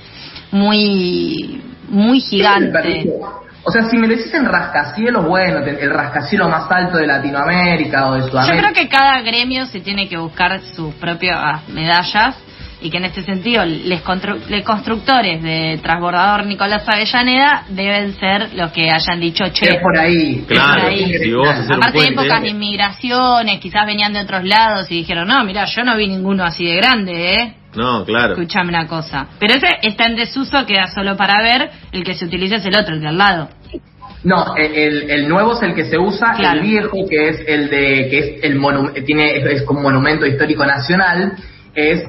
muy, 0.51 1.61
muy 1.89 2.19
gigante. 2.21 3.05
O 3.67 3.71
sea, 3.71 3.89
si 3.89 3.97
me 3.97 4.07
lo 4.07 4.15
decís 4.15 4.31
en 4.33 4.45
rascacielos, 4.45 5.25
bueno, 5.25 5.57
el 5.65 5.89
rascacielos 5.89 6.49
más 6.49 6.69
alto 6.69 6.99
de 6.99 7.07
Latinoamérica 7.07 8.09
o 8.09 8.13
de 8.13 8.21
Yo 8.21 8.27
Sudamérica. 8.27 8.61
creo 8.61 8.73
que 8.73 8.87
cada 8.87 9.21
gremio 9.21 9.65
se 9.65 9.79
tiene 9.79 10.07
que 10.07 10.17
buscar 10.17 10.61
sus 10.61 10.93
propias 10.95 11.67
medallas 11.69 12.35
y 12.81 12.89
que 12.89 12.97
en 12.97 13.05
este 13.05 13.23
sentido 13.23 13.63
constru- 14.03 14.45
les 14.47 14.63
constructores 14.63 15.41
de 15.41 15.79
transbordador 15.81 16.45
Nicolás 16.45 16.83
Avellaneda 16.87 17.63
deben 17.69 18.13
ser 18.19 18.53
los 18.55 18.71
que 18.71 18.89
hayan 18.91 19.19
dicho 19.19 19.45
che. 19.51 19.75
Es 19.75 19.81
por 19.81 19.97
ahí. 19.97 20.43
Claro, 20.47 20.81
por 20.81 20.89
ahí. 20.91 21.17
si 21.19 21.31
vos 21.31 21.47
Aparte 21.71 21.99
de 21.99 22.07
épocas 22.07 22.41
de 22.41 22.49
inmigraciones, 22.49 23.59
quizás 23.59 23.85
venían 23.85 24.13
de 24.13 24.21
otros 24.21 24.43
lados 24.43 24.91
y 24.91 24.95
dijeron, 24.97 25.27
no, 25.27 25.43
mira, 25.43 25.65
yo 25.65 25.83
no 25.83 25.95
vi 25.97 26.07
ninguno 26.07 26.43
así 26.43 26.65
de 26.65 26.75
grande, 26.75 27.35
¿eh? 27.35 27.53
No, 27.75 28.05
claro. 28.05 28.33
Escuchame 28.33 28.69
una 28.69 28.87
cosa. 28.87 29.27
Pero 29.39 29.53
ese 29.55 29.67
está 29.81 30.05
en 30.05 30.15
desuso, 30.15 30.65
queda 30.65 30.87
solo 30.87 31.17
para 31.17 31.41
ver, 31.41 31.69
el 31.91 32.03
que 32.03 32.13
se 32.13 32.25
utiliza 32.25 32.55
es 32.55 32.65
el 32.65 32.75
otro, 32.75 32.93
el 32.95 33.01
de 33.01 33.07
al 33.07 33.17
lado. 33.17 33.49
No, 34.23 34.55
el, 34.55 34.73
el- 34.73 35.09
el 35.11 35.29
nuevo 35.29 35.53
es 35.55 35.61
el 35.63 35.75
que 35.75 35.85
se 35.85 35.97
usa, 35.97 36.33
Claro. 36.35 36.59
el 36.59 36.65
viejo 36.65 36.97
que 37.09 37.29
es 37.29 37.41
el 37.47 37.69
de 37.69 38.07
que 38.09 38.17
es 38.19 38.43
el 38.43 38.59
monu- 38.59 38.91
tiene 39.05 39.37
es, 39.37 39.45
es 39.45 39.63
como 39.63 39.81
monumento 39.81 40.25
histórico 40.25 40.65
nacional 40.65 41.33
es 41.75 42.05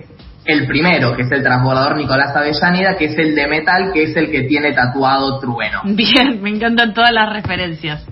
el 0.46 0.66
primero, 0.66 1.14
que 1.16 1.22
es 1.22 1.32
el 1.32 1.42
transbordador 1.42 1.96
Nicolás 1.96 2.34
Avellaneda, 2.36 2.96
que 2.96 3.06
es 3.06 3.18
el 3.18 3.34
de 3.34 3.48
metal, 3.48 3.90
que 3.92 4.04
es 4.04 4.16
el 4.16 4.30
que 4.30 4.42
tiene 4.42 4.72
tatuado 4.72 5.38
trueno. 5.40 5.80
Bien, 5.84 6.40
me 6.42 6.50
encantan 6.50 6.94
todas 6.94 7.12
las 7.12 7.32
referencias. 7.32 8.04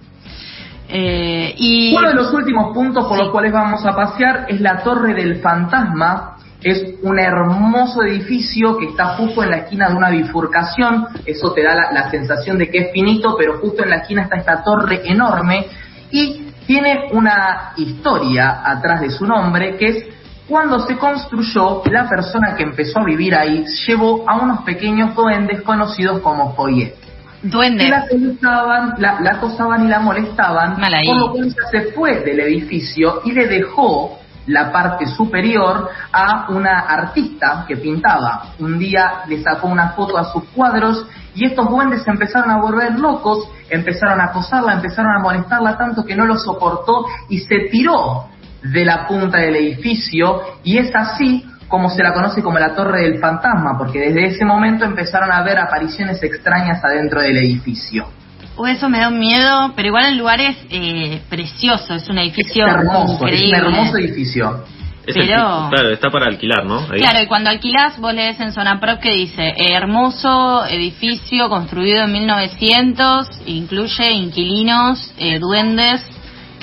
Eh, 0.89 1.55
y 1.57 1.95
Uno 1.97 2.09
de 2.09 2.15
los 2.15 2.33
últimos 2.33 2.75
puntos 2.75 3.07
por 3.07 3.17
Sí. 3.17 3.23
los 3.23 3.33
cuales 3.33 3.53
vamos 3.53 3.85
a 3.87 3.95
pasear 3.97 4.47
es 4.49 4.61
la 4.61 4.79
Torre 4.83 5.15
del 5.15 5.37
Fantasma. 5.41 6.33
Es 6.63 6.83
un 7.03 7.19
hermoso 7.19 8.03
edificio 8.05 8.77
que 8.79 8.87
está 8.87 9.17
justo 9.17 9.43
en 9.43 9.51
la 9.51 9.57
esquina 9.59 9.89
de 9.89 9.95
una 9.97 10.11
bifurcación. 10.11 11.07
Eso 11.27 11.53
te 11.53 11.63
da 11.63 11.75
la, 11.75 11.93
la 11.93 12.11
sensación 12.11 12.59
de 12.59 12.71
que 12.71 12.79
es 12.79 12.93
finito, 12.93 13.35
pero 13.39 13.59
justo 13.59 13.83
en 13.83 13.91
la 13.91 13.97
esquina 13.97 14.23
está 14.23 14.37
esta 14.37 14.63
torre 14.63 15.03
enorme. 15.05 15.67
Y 16.11 16.49
tiene 16.67 17.09
una 17.13 17.73
historia 17.77 18.63
atrás 18.65 19.01
de 19.03 19.11
su 19.11 19.27
nombre, 19.27 19.77
que 19.77 19.87
es 19.87 20.05
cuando 20.49 20.81
se 20.87 20.97
construyó, 20.97 21.83
la 21.91 22.09
persona 22.09 22.55
que 22.55 22.65
empezó 22.65 23.01
a 23.01 23.05
vivir 23.05 23.35
ahí 23.35 23.65
llevó 23.87 24.25
a 24.29 24.37
unos 24.37 24.63
pequeños 24.63 25.15
duendes 25.15 25.63
conocidos 25.63 26.21
como 26.21 26.55
Foyet 26.55 27.05
duende. 27.45 27.85
que 27.85 27.91
la 27.91 27.99
acosaban, 27.99 28.95
la, 28.99 29.21
la 29.21 29.31
acosaban 29.33 29.85
y 29.85 29.89
la 29.89 30.01
molestaban, 30.01 30.71
lo 30.73 30.77
cual 30.77 30.95
ella 31.45 31.55
se 31.71 31.93
fue 31.93 32.21
del 32.21 32.41
edificio 32.41 33.21
y 33.25 33.33
le 33.33 33.47
dejó 33.47 34.19
la 34.47 34.71
parte 34.71 35.07
superior 35.07 35.89
a 36.13 36.47
una 36.51 36.81
artista 36.81 37.65
que 37.67 37.77
pintaba. 37.77 38.53
Un 38.59 38.79
día 38.79 39.23
le 39.27 39.43
sacó 39.43 39.69
una 39.69 39.91
foto 39.91 40.19
a 40.19 40.33
sus 40.33 40.45
cuadros 40.55 41.07
y 41.35 41.47
estos 41.47 41.69
duendes 41.69 42.07
empezaron 42.07 42.51
a 42.51 42.61
volver 42.61 42.99
locos, 42.99 43.49
empezaron 43.71 44.21
a 44.21 44.25
acosarla, 44.25 44.75
empezaron 44.75 45.13
a 45.17 45.21
molestarla 45.21 45.77
tanto 45.79 46.05
que 46.05 46.15
no 46.15 46.27
lo 46.27 46.37
soportó 46.37 47.07
y 47.29 47.39
se 47.39 47.69
tiró 47.71 48.27
de 48.73 48.85
la 48.85 49.07
punta 49.07 49.39
del 49.39 49.57
edificio 49.57 50.41
y 50.65 50.79
es 50.79 50.91
así 50.95 51.45
como 51.69 51.89
se 51.91 52.03
la 52.03 52.13
conoce 52.13 52.43
como 52.43 52.59
la 52.59 52.75
Torre 52.75 53.03
del 53.03 53.19
Fantasma, 53.19 53.77
porque 53.79 53.99
desde 53.99 54.27
ese 54.27 54.45
momento 54.45 54.85
empezaron 54.85 55.33
a 55.33 55.43
ver 55.43 55.59
apariciones 55.59 56.23
extrañas 56.23 56.83
adentro 56.85 57.21
del 57.21 57.37
edificio. 57.39 58.07
O 58.57 58.67
eso 58.67 58.89
me 58.89 58.99
da 59.01 59.09
un 59.09 59.19
miedo, 59.19 59.73
pero 59.75 59.89
igual 59.89 60.07
el 60.07 60.17
lugar 60.19 60.41
es 60.41 60.57
eh, 60.71 61.21
precioso, 61.29 61.95
es 61.95 62.09
un 62.09 62.19
edificio 62.19 62.65
hermoso, 62.67 63.15
increíble. 63.25 63.57
es 63.57 63.63
un 63.63 63.75
hermoso 63.75 63.97
edificio. 63.99 64.65
Es 65.07 65.17
el- 65.17 65.27
Pero- 65.27 65.69
claro, 65.71 65.91
está 65.91 66.09
para 66.11 66.27
alquilar, 66.27 66.65
¿no? 66.65 66.79
Ahí. 66.79 67.01
Claro, 67.01 67.21
y 67.21 67.27
cuando 67.27 67.51
alquilás, 67.51 67.99
vos 67.99 68.15
lees 68.15 68.39
en 68.41 68.53
Zona 68.53 68.79
Prop 68.81 69.01
que 69.01 69.11
dice, 69.13 69.53
hermoso 69.59 70.65
edificio 70.67 71.49
construido 71.49 72.05
en 72.05 72.13
1900, 72.13 73.29
incluye 73.47 74.13
inquilinos, 74.13 75.13
eh, 75.19 75.39
duendes, 75.41 76.03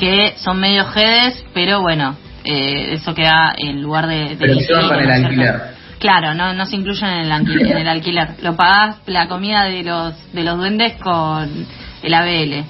que 0.01 0.33
son 0.37 0.59
medio 0.59 0.85
jedes, 0.85 1.45
pero 1.53 1.79
bueno, 1.79 2.17
eh, 2.43 2.93
eso 2.93 3.13
queda 3.13 3.53
en 3.55 3.83
lugar 3.83 4.07
de... 4.07 4.35
de 4.35 4.35
Pero 4.35 4.55
con 4.89 4.99
el 4.99 5.11
alquiler. 5.11 5.61
Claro, 5.99 6.33
no, 6.33 6.55
no 6.55 6.65
se 6.65 6.75
incluyen 6.75 7.07
en 7.07 7.19
el, 7.25 7.31
alquiler, 7.31 7.67
en 7.67 7.77
el 7.77 7.87
alquiler. 7.87 8.29
Lo 8.41 8.55
pagás 8.55 8.97
la 9.05 9.27
comida 9.27 9.65
de 9.65 9.83
los, 9.83 10.33
de 10.33 10.43
los 10.43 10.57
duendes 10.57 10.93
con 10.93 11.67
el 12.01 12.13
ABL. 12.15 12.65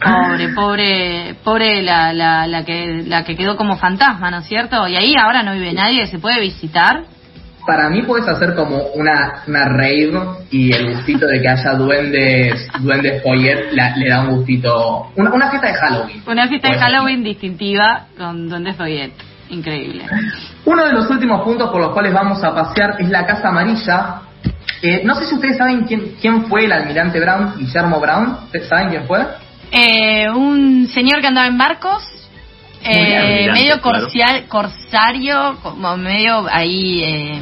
Pobre, 0.00 0.48
pobre, 0.54 1.34
pobre 1.44 1.82
la, 1.82 2.14
la, 2.14 2.46
la, 2.46 2.64
que, 2.64 3.02
la 3.06 3.24
que 3.24 3.36
quedó 3.36 3.58
como 3.58 3.76
fantasma, 3.76 4.30
¿no 4.30 4.38
es 4.38 4.46
cierto? 4.46 4.88
Y 4.88 4.96
ahí 4.96 5.16
ahora 5.20 5.42
no 5.42 5.52
vive 5.52 5.74
nadie, 5.74 6.06
se 6.06 6.18
puede 6.18 6.40
visitar. 6.40 7.04
Para 7.68 7.90
mí 7.90 8.00
puedes 8.00 8.26
hacer 8.26 8.54
como 8.54 8.78
una, 8.94 9.42
una 9.46 9.66
rave 9.66 10.10
y 10.50 10.72
el 10.72 10.94
gustito 10.96 11.26
de 11.26 11.42
que 11.42 11.48
haya 11.48 11.74
duendes, 11.74 12.66
duendes 12.80 13.20
Poyet 13.22 13.72
la- 13.72 13.94
le 13.94 14.08
da 14.08 14.22
un 14.22 14.36
gustito. 14.36 15.08
Una, 15.16 15.30
una 15.34 15.50
fiesta 15.50 15.66
de 15.68 15.74
Halloween. 15.74 16.22
Una 16.26 16.48
fiesta 16.48 16.68
de. 16.72 16.78
Halloween 16.78 17.22
distintiva 17.22 18.06
con 18.16 18.48
Duendes 18.48 18.74
Follet. 18.74 19.12
Increíble. 19.50 20.06
Uno 20.64 20.86
de 20.86 20.92
los 20.94 21.10
últimos 21.10 21.42
puntos 21.42 21.70
por 21.70 21.82
los 21.82 21.92
cuales 21.92 22.14
vamos 22.14 22.42
a 22.42 22.54
pasear 22.54 22.96
es 23.00 23.08
la 23.10 23.26
Casa 23.26 23.48
Amarilla. 23.50 24.22
Eh, 24.80 25.02
no 25.04 25.14
sé 25.16 25.26
si 25.26 25.34
ustedes 25.34 25.58
saben 25.58 25.84
quién, 25.84 26.14
quién 26.22 26.46
fue 26.46 26.64
el 26.64 26.72
almirante 26.72 27.20
Brown, 27.20 27.54
Guillermo 27.58 28.00
Brown. 28.00 28.30
¿Ustedes 28.44 28.66
saben 28.66 28.88
quién 28.88 29.04
fue? 29.06 29.26
Eh, 29.72 30.30
un 30.30 30.86
señor 30.88 31.20
que 31.20 31.26
andaba 31.26 31.46
en 31.46 31.58
barcos, 31.58 32.02
eh, 32.84 33.50
medio 33.52 33.80
claro. 33.80 34.00
corcial- 34.00 34.44
corsario, 34.48 35.58
como 35.62 35.96
medio 35.96 36.46
ahí, 36.50 37.02
eh, 37.04 37.40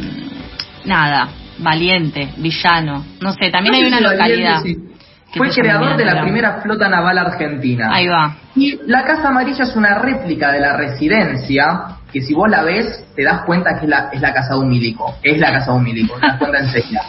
nada, 0.84 1.28
valiente, 1.58 2.30
villano. 2.36 3.04
No 3.20 3.32
sé, 3.32 3.50
también 3.50 3.74
hay 3.74 3.84
una 3.84 4.00
localidad. 4.00 4.56
valiente, 4.56 4.80
sí. 4.80 4.92
Fue 5.36 5.50
creador 5.50 5.96
de 5.98 6.04
la 6.04 6.22
primera 6.22 6.60
flota 6.62 6.88
naval 6.88 7.18
argentina. 7.18 7.90
Ahí 7.92 8.06
va. 8.06 8.36
Y 8.54 8.78
la 8.86 9.04
Casa 9.04 9.28
Amarilla 9.28 9.64
es 9.64 9.76
una 9.76 9.98
réplica 9.98 10.50
de 10.50 10.60
la 10.60 10.76
residencia, 10.76 11.64
que 12.10 12.22
si 12.22 12.32
vos 12.32 12.48
la 12.48 12.62
ves, 12.62 13.04
te 13.14 13.22
das 13.24 13.42
cuenta 13.44 13.78
que 13.78 13.84
es 13.84 13.90
la, 13.90 14.08
es 14.12 14.20
la 14.20 14.32
casa 14.32 14.54
de 14.54 14.60
un 14.60 14.68
milico. 14.70 15.14
Es 15.22 15.38
la 15.38 15.52
casa 15.52 15.72
de 15.72 15.78
un 15.78 15.84
milico, 15.84 16.14
te 16.18 16.26
das 16.26 16.38
cuenta 16.38 16.58
enseguida. 16.60 17.02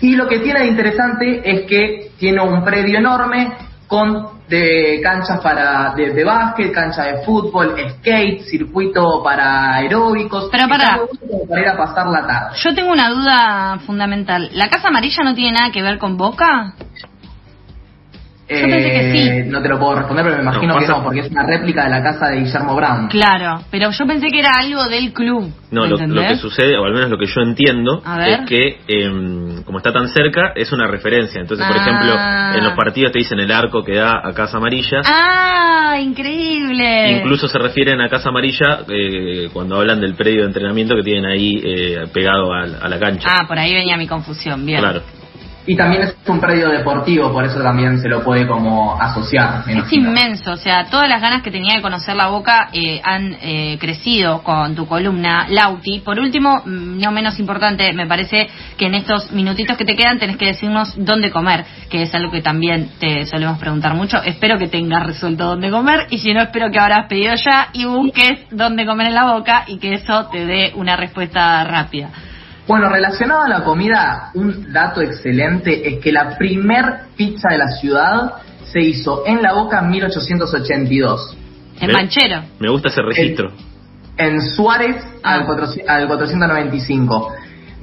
Y 0.00 0.16
lo 0.16 0.26
que 0.28 0.38
tiene 0.38 0.60
de 0.60 0.66
interesante 0.68 1.42
es 1.44 1.62
que 1.66 2.12
tiene 2.18 2.40
un 2.40 2.64
predio 2.64 2.98
enorme 2.98 3.52
con 3.86 4.31
de 4.48 5.00
canchas 5.02 5.40
para 5.40 5.94
de, 5.94 6.12
de 6.12 6.24
básquet, 6.24 6.72
cancha 6.72 7.04
de 7.04 7.24
fútbol, 7.24 7.74
skate, 7.98 8.42
circuito 8.42 9.22
para 9.22 9.76
aeróbicos. 9.76 10.48
Pero 10.50 10.68
como 10.68 11.46
para 11.48 11.60
ir 11.60 11.68
a 11.68 11.76
pasar 11.76 12.06
la 12.06 12.26
tarde. 12.26 12.56
Yo 12.62 12.74
tengo 12.74 12.92
una 12.92 13.10
duda 13.10 13.78
fundamental. 13.86 14.50
¿La 14.52 14.68
Casa 14.68 14.88
Amarilla 14.88 15.24
no 15.24 15.34
tiene 15.34 15.52
nada 15.52 15.72
que 15.72 15.82
ver 15.82 15.98
con 15.98 16.16
Boca? 16.16 16.74
Yo 18.60 18.68
pensé 18.68 18.90
que 18.90 19.12
sí. 19.12 19.28
Eh, 19.28 19.44
No 19.48 19.62
te 19.62 19.68
lo 19.68 19.78
puedo 19.78 19.94
responder, 19.96 20.24
pero 20.24 20.36
me 20.36 20.42
imagino 20.42 20.74
No, 20.74 20.78
que 20.80 20.86
no, 20.86 21.02
porque 21.02 21.20
es 21.20 21.30
una 21.30 21.46
réplica 21.46 21.84
de 21.84 21.90
la 21.90 22.02
casa 22.02 22.28
de 22.28 22.40
Guillermo 22.40 22.74
Brown. 22.76 23.08
Claro, 23.08 23.60
pero 23.70 23.90
yo 23.90 24.06
pensé 24.06 24.28
que 24.28 24.38
era 24.40 24.52
algo 24.58 24.84
del 24.88 25.12
club. 25.12 25.52
No, 25.70 25.86
lo, 25.86 25.96
lo 26.06 26.20
que 26.22 26.36
sucede, 26.36 26.76
o 26.78 26.84
al 26.84 26.92
menos 26.92 27.08
lo 27.10 27.16
que 27.18 27.26
yo 27.26 27.40
entiendo, 27.40 28.02
es 28.26 28.40
que 28.48 28.80
em, 28.88 29.62
como 29.64 29.78
está 29.78 29.92
tan 29.92 30.08
cerca, 30.08 30.52
es 30.54 30.70
una 30.72 30.86
referencia. 30.86 31.40
Entonces, 31.40 31.66
por 31.66 31.76
Ah. 31.76 31.80
ejemplo, 31.80 32.58
en 32.58 32.64
los 32.64 32.74
partidos 32.76 33.12
te 33.12 33.18
dicen 33.20 33.40
el 33.40 33.50
arco 33.50 33.82
que 33.82 33.96
da 33.96 34.20
a 34.22 34.32
Casa 34.34 34.58
Amarilla. 34.58 35.00
¡Ah! 35.06 35.96
¡Increíble! 36.00 37.12
Incluso 37.18 37.48
se 37.48 37.58
refieren 37.58 38.00
a 38.00 38.08
Casa 38.08 38.28
Amarilla 38.28 38.80
eh, 38.88 39.48
cuando 39.52 39.76
hablan 39.76 40.00
del 40.00 40.14
predio 40.14 40.40
de 40.42 40.46
entrenamiento 40.48 40.94
que 40.94 41.02
tienen 41.02 41.24
ahí 41.26 41.52
eh, 41.64 42.04
pegado 42.12 42.52
a, 42.52 42.62
a 42.64 42.88
la 42.88 42.98
cancha. 42.98 43.28
Ah, 43.30 43.44
por 43.46 43.58
ahí 43.58 43.72
venía 43.72 43.96
mi 43.96 44.06
confusión. 44.06 44.64
Bien. 44.66 44.80
claro. 44.80 45.00
Y 45.64 45.76
también 45.76 46.02
es 46.02 46.16
un 46.26 46.40
predio 46.40 46.68
deportivo, 46.70 47.32
por 47.32 47.44
eso 47.44 47.60
también 47.62 47.98
se 48.00 48.08
lo 48.08 48.24
puede 48.24 48.46
como 48.48 49.00
asociar. 49.00 49.62
Es 49.66 49.72
imagino. 49.72 50.08
inmenso, 50.08 50.52
o 50.52 50.56
sea, 50.56 50.86
todas 50.90 51.08
las 51.08 51.20
ganas 51.20 51.42
que 51.42 51.52
tenía 51.52 51.76
de 51.76 51.82
conocer 51.82 52.16
la 52.16 52.28
boca 52.28 52.68
eh, 52.72 53.00
han 53.04 53.36
eh, 53.40 53.76
crecido 53.78 54.42
con 54.42 54.74
tu 54.74 54.86
columna, 54.86 55.46
Lauti. 55.48 56.00
Por 56.00 56.18
último, 56.18 56.62
mm, 56.64 57.00
no 57.00 57.12
menos 57.12 57.38
importante, 57.38 57.92
me 57.92 58.06
parece 58.06 58.48
que 58.76 58.86
en 58.86 58.96
estos 58.96 59.30
minutitos 59.30 59.76
que 59.76 59.84
te 59.84 59.94
quedan 59.94 60.18
tenés 60.18 60.36
que 60.36 60.46
decirnos 60.46 60.94
dónde 60.96 61.30
comer, 61.30 61.64
que 61.88 62.02
es 62.02 62.14
algo 62.14 62.32
que 62.32 62.42
también 62.42 62.90
te 62.98 63.24
solemos 63.26 63.58
preguntar 63.58 63.94
mucho. 63.94 64.20
Espero 64.22 64.58
que 64.58 64.66
tengas 64.66 65.06
resuelto 65.06 65.46
dónde 65.46 65.70
comer 65.70 66.06
y 66.10 66.18
si 66.18 66.34
no, 66.34 66.42
espero 66.42 66.70
que 66.72 66.80
habrás 66.80 67.06
pedido 67.06 67.34
ya 67.36 67.68
y 67.72 67.84
busques 67.84 68.46
dónde 68.50 68.84
comer 68.84 69.08
en 69.08 69.14
la 69.14 69.32
boca 69.32 69.64
y 69.68 69.78
que 69.78 69.94
eso 69.94 70.26
te 70.26 70.44
dé 70.44 70.72
una 70.74 70.96
respuesta 70.96 71.62
rápida. 71.64 72.10
Bueno, 72.66 72.88
relacionado 72.88 73.42
a 73.42 73.48
la 73.48 73.64
comida, 73.64 74.30
un 74.34 74.72
dato 74.72 75.00
excelente 75.02 75.88
es 75.88 75.98
que 76.00 76.12
la 76.12 76.36
primer 76.38 77.06
pizza 77.16 77.48
de 77.50 77.58
la 77.58 77.68
ciudad 77.68 78.34
se 78.64 78.80
hizo 78.80 79.24
en 79.26 79.42
La 79.42 79.52
Boca 79.52 79.80
en 79.80 79.90
1882. 79.90 81.36
En 81.80 81.86
Me- 81.88 81.92
Manchero. 81.92 82.42
Me 82.60 82.68
gusta 82.70 82.88
ese 82.88 83.02
registro. 83.02 83.50
En 84.16 84.40
Suárez 84.40 84.96
Ah. 85.22 85.34
al, 85.34 85.46
400 85.46 85.88
al 85.88 86.06
495. 86.06 87.32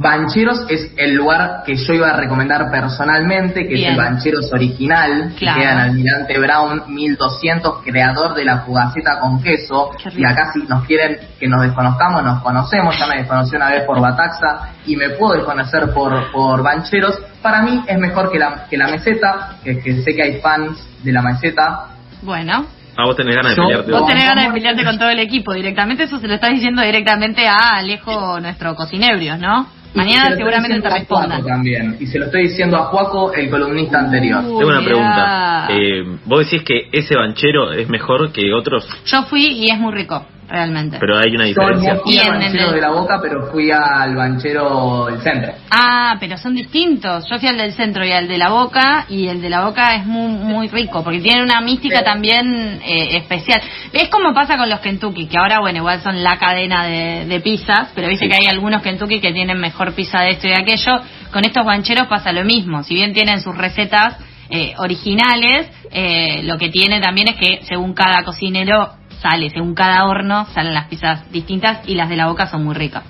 Bancheros 0.01 0.65
es 0.69 0.93
el 0.95 1.13
lugar 1.15 1.61
que 1.65 1.75
yo 1.75 1.93
iba 1.93 2.09
a 2.09 2.15
recomendar 2.15 2.71
personalmente, 2.71 3.67
que 3.67 3.73
Bien. 3.73 3.91
es 3.91 3.91
el 3.91 3.97
Bancheros 3.97 4.49
original, 4.53 5.33
Claro. 5.37 5.55
que 5.57 5.61
queda 5.61 5.71
en 5.73 5.79
Almirante 5.79 6.39
Brown 6.39 6.83
1200, 6.87 7.83
creador 7.83 8.33
de 8.33 8.45
la 8.45 8.59
fugaceta 8.59 9.19
con 9.19 9.43
queso. 9.43 9.91
Y 10.15 10.23
acá 10.25 10.51
si 10.53 10.59
nos 10.63 10.85
quieren 10.85 11.17
que 11.37 11.47
nos 11.49 11.61
desconozcamos, 11.63 12.23
nos 12.23 12.41
conocemos. 12.41 12.97
Ya 12.97 13.07
me 13.07 13.17
desconocí 13.17 13.55
una 13.57 13.69
vez 13.71 13.83
por 13.83 13.99
Bataxa 13.99 14.69
y 14.85 14.95
me 14.95 15.09
puedo 15.11 15.33
desconocer 15.33 15.91
por, 15.93 16.31
por 16.31 16.63
Bancheros. 16.63 17.19
Para 17.41 17.61
mí 17.61 17.83
es 17.85 17.97
mejor 17.99 18.31
que 18.31 18.39
la, 18.39 18.67
que 18.69 18.77
la 18.77 18.87
meseta, 18.87 19.57
que, 19.63 19.79
que 19.79 20.01
sé 20.01 20.15
que 20.15 20.23
hay 20.23 20.39
fans 20.39 20.77
de 21.03 21.11
la 21.11 21.21
meseta. 21.21 21.87
Bueno, 22.21 22.65
Ah, 22.97 23.05
vos 23.05 23.15
tenés 23.15 23.33
ganas 23.33 23.55
de 23.55 23.61
pelearte. 23.61 23.91
Vos 23.93 24.05
tenés 24.07 24.25
ganas 24.25 24.45
de 24.47 24.51
pelearte 24.53 24.83
con 24.83 24.97
todo 24.99 25.09
el 25.09 25.19
equipo 25.19 25.53
directamente, 25.53 26.03
eso 26.03 26.19
se 26.19 26.27
lo 26.27 26.33
estás 26.33 26.49
diciendo 26.51 26.81
directamente 26.81 27.47
a 27.47 27.55
Alejo, 27.77 28.41
nuestro 28.41 28.75
cocinebrios, 28.75 29.39
¿no? 29.39 29.67
Mañana 29.93 30.35
seguramente 30.35 30.81
te 30.81 30.89
respondan. 30.89 31.43
también. 31.43 31.97
Y 31.99 32.05
se 32.07 32.19
lo 32.19 32.25
estoy 32.25 32.43
diciendo 32.43 32.77
a 32.77 32.85
Juaco, 32.85 33.33
el 33.33 33.49
columnista 33.49 33.99
anterior. 33.99 34.43
Uh, 34.45 34.59
Tengo 34.59 34.71
una 34.71 34.83
pregunta. 34.83 35.67
Eh, 35.69 36.03
vos 36.25 36.39
decís 36.45 36.63
que 36.63 36.89
ese 36.91 37.15
banchero 37.15 37.71
es 37.71 37.89
mejor 37.89 38.31
que 38.31 38.53
otros, 38.53 38.87
Yo 39.05 39.23
fui 39.23 39.47
y 39.47 39.71
es 39.71 39.79
muy 39.79 39.93
rico, 39.93 40.25
realmente. 40.49 40.97
pero 40.99 41.17
hay 41.17 41.29
una 41.35 41.43
Yo 41.45 41.49
diferencia. 41.49 41.93
no 41.93 41.99
fui 42.01 42.17
al 42.17 42.31
banchero 42.39 42.71
de 42.71 42.81
la 42.81 42.89
boca, 42.91 43.19
pero 43.21 43.51
fui 43.51 43.71
al 43.71 44.15
banchero 44.15 45.05
del 45.05 45.21
centro. 45.21 45.53
Ah, 45.71 46.15
pero 46.19 46.37
son 46.37 46.55
distintos. 46.55 47.25
Yo 47.29 47.39
fui 47.39 47.47
al 47.47 47.57
del 47.57 47.73
centro 47.73 48.05
y 48.05 48.11
al 48.11 48.27
de 48.27 48.37
la 48.37 48.49
boca, 48.49 49.05
y 49.09 49.27
el 49.27 49.41
de 49.41 49.49
la 49.49 49.65
boca 49.65 49.95
es 49.95 50.05
muy, 50.05 50.31
muy 50.31 50.67
rico, 50.67 51.03
porque 51.03 51.19
tiene 51.19 51.43
una 51.43 51.61
mística 51.61 51.99
Sí. 51.99 52.03
también 52.03 52.79
eh, 52.85 53.17
especial. 53.17 53.61
Es 53.93 54.09
como 54.09 54.33
pasa 54.33 54.57
con 54.57 54.69
los 54.69 54.79
Kentucky, 54.79 55.27
que 55.27 55.37
ahora, 55.37 55.59
bueno, 55.59 55.77
igual 55.79 56.01
son 56.01 56.23
la 56.23 56.37
cadena 56.37 56.85
de, 56.85 57.25
de 57.25 57.39
pizzas, 57.41 57.91
pero 57.95 58.07
viste 58.07 58.25
Sí. 58.25 58.31
que 58.31 58.37
hay 58.37 58.47
algunos 58.47 58.81
Kentucky 58.81 59.19
que 59.19 59.31
tienen 59.33 59.59
mejor 59.59 59.93
pizza 59.93 60.21
de 60.21 60.29
esto 60.31 60.47
y 60.47 60.51
de 60.51 60.57
aquello. 60.57 60.93
Con 61.31 61.45
estos 61.45 61.65
bancheros 61.65 62.07
pasa 62.07 62.31
lo 62.31 62.43
mismo. 62.43 62.83
Si 62.83 62.93
bien 62.95 63.13
tienen 63.13 63.41
sus 63.41 63.55
recetas 63.55 64.17
eh, 64.51 64.73
originales, 64.79 65.69
eh, 65.91 66.41
lo 66.43 66.57
que 66.57 66.69
tiene 66.69 66.99
también 66.99 67.27
es 67.27 67.35
que 67.35 67.59
según 67.65 67.93
cada 67.93 68.23
cocinero 68.23 68.93
sale, 69.21 69.49
según 69.49 69.73
cada 69.75 70.05
horno 70.05 70.45
salen 70.53 70.73
las 70.73 70.87
pizzas 70.87 71.29
distintas 71.31 71.79
y 71.87 71.95
las 71.95 72.09
de 72.09 72.15
la 72.15 72.27
boca 72.27 72.47
son 72.47 72.63
muy 72.63 72.75
ricas. 72.75 73.03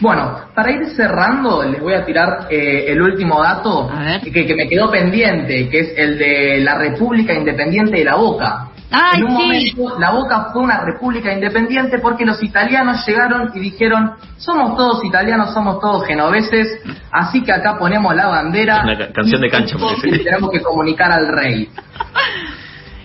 Bueno, 0.00 0.36
para 0.54 0.72
ir 0.72 0.84
cerrando, 0.96 1.62
les 1.62 1.80
voy 1.80 1.94
a 1.94 2.04
tirar 2.04 2.48
eh, 2.50 2.86
el 2.88 3.00
último 3.00 3.40
dato 3.40 3.88
que, 4.24 4.46
que 4.46 4.54
me 4.56 4.66
quedó 4.68 4.90
pendiente, 4.90 5.68
que 5.68 5.78
es 5.78 5.92
el 5.96 6.18
de 6.18 6.60
la 6.60 6.76
República 6.76 7.32
Independiente 7.32 7.98
de 7.98 8.04
la 8.04 8.16
Boca. 8.16 8.68
Ay, 8.90 9.20
en 9.20 9.24
un 9.24 9.30
sí. 9.30 9.72
momento, 9.76 9.98
la 10.00 10.10
Boca 10.10 10.48
fue 10.52 10.60
una 10.62 10.80
república 10.80 11.32
independiente 11.32 11.98
porque 12.00 12.26
los 12.26 12.42
italianos 12.42 13.06
llegaron 13.06 13.52
y 13.54 13.60
dijeron, 13.60 14.14
somos 14.38 14.76
todos 14.76 15.04
italianos, 15.04 15.54
somos 15.54 15.78
todos 15.80 16.04
genoveses, 16.04 16.78
así 17.12 17.42
que 17.44 17.52
acá 17.52 17.78
ponemos 17.78 18.14
la 18.14 18.26
bandera. 18.26 18.82
Una 18.82 18.98
ca- 18.98 19.12
canción 19.12 19.40
de 19.40 19.50
cancha, 19.50 19.76
y 20.02 20.18
tenemos 20.24 20.50
que 20.50 20.60
comunicar 20.60 21.12
al 21.12 21.28
rey. 21.28 21.68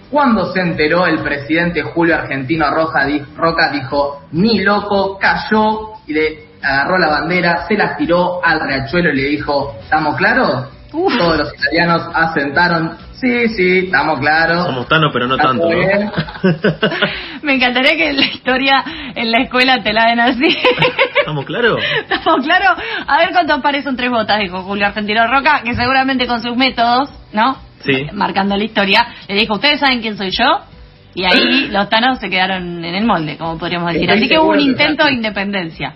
Cuando 0.09 0.51
se 0.53 0.61
enteró 0.61 1.05
el 1.05 1.19
presidente 1.19 1.81
Julio 1.81 2.15
Argentino 2.15 2.69
Roja, 2.71 3.07
Roca 3.35 3.71
dijo, 3.71 4.21
ni 4.31 4.61
loco, 4.61 5.17
cayó 5.19 5.93
y 6.07 6.13
le 6.13 6.47
agarró 6.61 6.97
la 6.97 7.07
bandera, 7.07 7.67
se 7.67 7.75
la 7.75 7.95
tiró 7.97 8.43
al 8.43 8.59
riachuelo 8.61 9.11
y 9.11 9.15
le 9.17 9.29
dijo, 9.29 9.75
¿estamos 9.81 10.15
claros? 10.15 10.69
Todos 10.91 11.37
los 11.37 11.53
italianos 11.53 12.09
asentaron, 12.13 12.97
sí, 13.19 13.49
sí, 13.49 13.79
estamos 13.85 14.19
claros. 14.19 14.65
Somos 14.65 14.87
tanos, 14.87 15.11
pero 15.11 15.27
no 15.27 15.37
tanto. 15.37 15.67
Me 17.43 17.55
encantaría 17.55 17.97
que 17.97 18.13
la 18.13 18.25
historia 18.25 18.83
en 19.15 19.31
la 19.31 19.43
escuela 19.43 19.83
te 19.83 19.91
la 19.91 20.07
den 20.07 20.19
así. 20.21 20.47
¿Estamos 21.19 21.45
claros? 21.45 21.77
¿Estamos 22.09 22.45
claros? 22.45 22.79
A 23.05 23.17
ver 23.17 23.29
cuántos 23.31 23.61
pares 23.61 23.83
son 23.83 23.97
tres 23.97 24.09
botas, 24.09 24.39
dijo 24.39 24.61
Julio 24.63 24.87
Argentino 24.87 25.27
Roca, 25.27 25.61
que 25.63 25.75
seguramente 25.75 26.25
con 26.25 26.41
sus 26.41 26.55
métodos, 26.55 27.09
¿no? 27.33 27.66
Sí. 27.85 28.07
Marcando 28.13 28.55
la 28.55 28.63
historia, 28.63 29.07
le 29.27 29.35
dijo, 29.35 29.55
¿ustedes 29.55 29.79
saben 29.79 30.01
quién 30.01 30.17
soy 30.17 30.31
yo? 30.31 30.61
Y 31.13 31.23
ahí 31.23 31.67
los 31.71 31.89
tanos 31.89 32.19
se 32.19 32.29
quedaron 32.29 32.83
en 32.83 32.95
el 32.95 33.05
molde, 33.05 33.37
como 33.37 33.57
podríamos 33.57 33.93
decir. 33.93 34.09
Así 34.11 34.27
que 34.27 34.37
hubo 34.39 34.51
un 34.51 34.59
intento 34.59 35.05
de 35.05 35.13
independencia. 35.13 35.93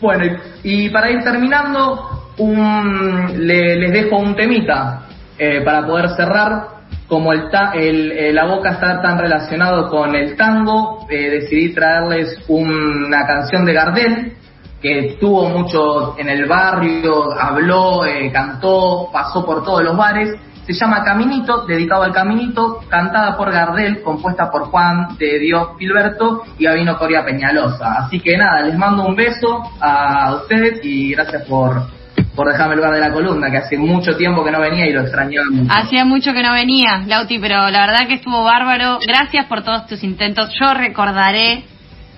Bueno, 0.00 0.38
y 0.62 0.88
para 0.90 1.10
ir 1.10 1.22
terminando, 1.24 2.32
un, 2.38 3.46
les 3.46 3.92
dejo 3.92 4.16
un 4.16 4.36
temita 4.36 5.06
eh, 5.38 5.60
para 5.64 5.86
poder 5.86 6.10
cerrar. 6.10 6.78
Como 7.06 7.32
el, 7.32 7.48
el, 7.74 8.34
la 8.34 8.44
boca 8.44 8.72
está 8.72 9.00
tan 9.00 9.18
relacionado 9.18 9.88
con 9.88 10.14
el 10.14 10.36
tango, 10.36 11.06
eh, 11.10 11.30
decidí 11.30 11.72
traerles 11.72 12.36
una 12.48 13.26
canción 13.26 13.64
de 13.64 13.72
Gardel, 13.72 14.32
que 14.80 15.10
estuvo 15.10 15.48
mucho 15.48 16.16
en 16.18 16.28
el 16.28 16.46
barrio, 16.46 17.32
habló, 17.38 18.04
eh, 18.04 18.30
cantó, 18.32 19.08
pasó 19.12 19.44
por 19.44 19.64
todos 19.64 19.82
los 19.82 19.96
bares. 19.96 20.36
Se 20.66 20.74
llama 20.74 21.02
Caminito, 21.02 21.64
dedicado 21.66 22.02
al 22.02 22.12
Caminito, 22.12 22.80
cantada 22.88 23.36
por 23.36 23.50
Gardel, 23.50 24.02
compuesta 24.02 24.50
por 24.50 24.64
Juan 24.64 25.16
de 25.18 25.38
Dios 25.38 25.70
Gilberto 25.78 26.42
y 26.58 26.64
Gabino 26.64 26.98
Coria 26.98 27.24
Peñalosa. 27.24 27.94
Así 28.04 28.20
que 28.20 28.36
nada, 28.36 28.60
les 28.62 28.76
mando 28.76 29.06
un 29.06 29.16
beso 29.16 29.62
a 29.80 30.34
ustedes 30.42 30.80
y 30.84 31.12
gracias 31.12 31.44
por, 31.46 31.88
por 32.36 32.52
dejarme 32.52 32.74
el 32.74 32.80
lugar 32.80 32.92
de 32.92 33.00
la 33.00 33.10
columna, 33.10 33.50
que 33.50 33.56
hace 33.56 33.78
mucho 33.78 34.14
tiempo 34.16 34.44
que 34.44 34.50
no 34.50 34.60
venía 34.60 34.86
y 34.86 34.92
lo 34.92 35.00
extrañaba 35.00 35.46
mucho. 35.50 35.72
Hacía 35.72 36.04
mucho 36.04 36.34
que 36.34 36.42
no 36.42 36.52
venía, 36.52 37.02
Lauti, 37.06 37.38
pero 37.38 37.70
la 37.70 37.86
verdad 37.86 38.06
que 38.06 38.14
estuvo 38.14 38.44
bárbaro. 38.44 38.98
Gracias 39.06 39.46
por 39.46 39.62
todos 39.62 39.86
tus 39.86 40.04
intentos. 40.04 40.50
Yo 40.60 40.74
recordaré 40.74 41.64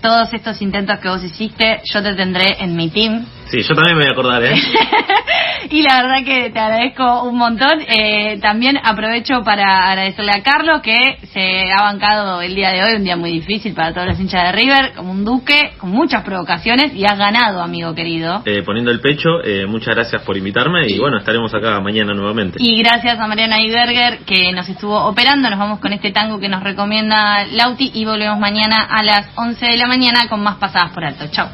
todos 0.01 0.33
estos 0.33 0.61
intentos 0.63 0.99
que 0.99 1.09
vos 1.09 1.23
hiciste. 1.23 1.81
Yo 1.93 2.03
te 2.03 2.15
tendré 2.15 2.57
en 2.59 2.77
mi 2.77 2.89
team 2.91 3.27
Sí, 3.51 3.63
yo 3.63 3.75
también 3.75 3.97
me 3.97 4.05
voy 4.05 4.11
a 4.11 4.13
acordar, 4.13 4.45
¿eh? 4.45 4.55
y 5.71 5.83
la 5.83 6.03
verdad 6.03 6.25
que 6.25 6.51
te 6.51 6.59
agradezco 6.59 7.25
un 7.25 7.37
montón. 7.37 7.81
Eh, 7.89 8.39
también 8.41 8.79
aprovecho 8.83 9.43
para 9.43 9.89
agradecerle 9.91 10.31
a 10.33 10.43
Carlos 10.43 10.81
que 10.83 11.19
se 11.33 11.73
ha 11.73 11.83
bancado 11.83 12.43
el 12.43 12.55
día 12.55 12.71
de 12.71 12.85
hoy, 12.85 12.95
un 12.95 13.03
día 13.03 13.17
muy 13.17 13.33
difícil 13.33 13.75
para 13.75 13.93
todos 13.93 14.07
los 14.07 14.21
hinchas 14.21 14.45
de 14.45 14.53
River, 14.53 14.93
como 14.95 15.11
un 15.11 15.25
duque, 15.25 15.73
con 15.79 15.91
muchas 15.91 16.23
provocaciones 16.23 16.95
y 16.95 17.05
has 17.05 17.19
ganado, 17.19 17.61
amigo 17.61 17.93
querido. 17.93 18.43
Eh, 18.45 18.63
poniendo 18.63 18.93
el 18.93 19.01
pecho, 19.01 19.43
eh, 19.43 19.67
muchas 19.67 19.97
gracias 19.97 20.23
por 20.23 20.37
invitarme 20.37 20.87
y 20.87 20.99
bueno, 20.99 21.19
estaremos 21.19 21.53
acá 21.53 21.81
mañana 21.81 22.15
nuevamente. 22.15 22.59
Y 22.61 22.81
gracias 22.81 23.19
a 23.19 23.27
Mariana 23.27 23.61
Iberger 23.61 24.19
que 24.27 24.53
nos 24.53 24.69
estuvo 24.69 24.97
operando. 25.09 25.51
Nos 25.51 25.59
vamos 25.59 25.81
con 25.81 25.93
este 25.93 26.13
tango 26.13 26.39
que 26.39 26.49
nos 26.49 26.63
recomienda 26.63 27.45
Lauti 27.47 27.91
y 27.95 28.05
volvemos 28.05 28.39
mañana 28.39 28.87
a 28.89 29.03
las 29.03 29.29
11 29.35 29.67
de 29.67 29.77
la 29.77 29.89
mañana 29.89 30.29
con 30.29 30.41
más 30.41 30.57
pasadas 30.57 30.93
por 30.93 31.05
alto. 31.05 31.27
Chao. 31.33 31.49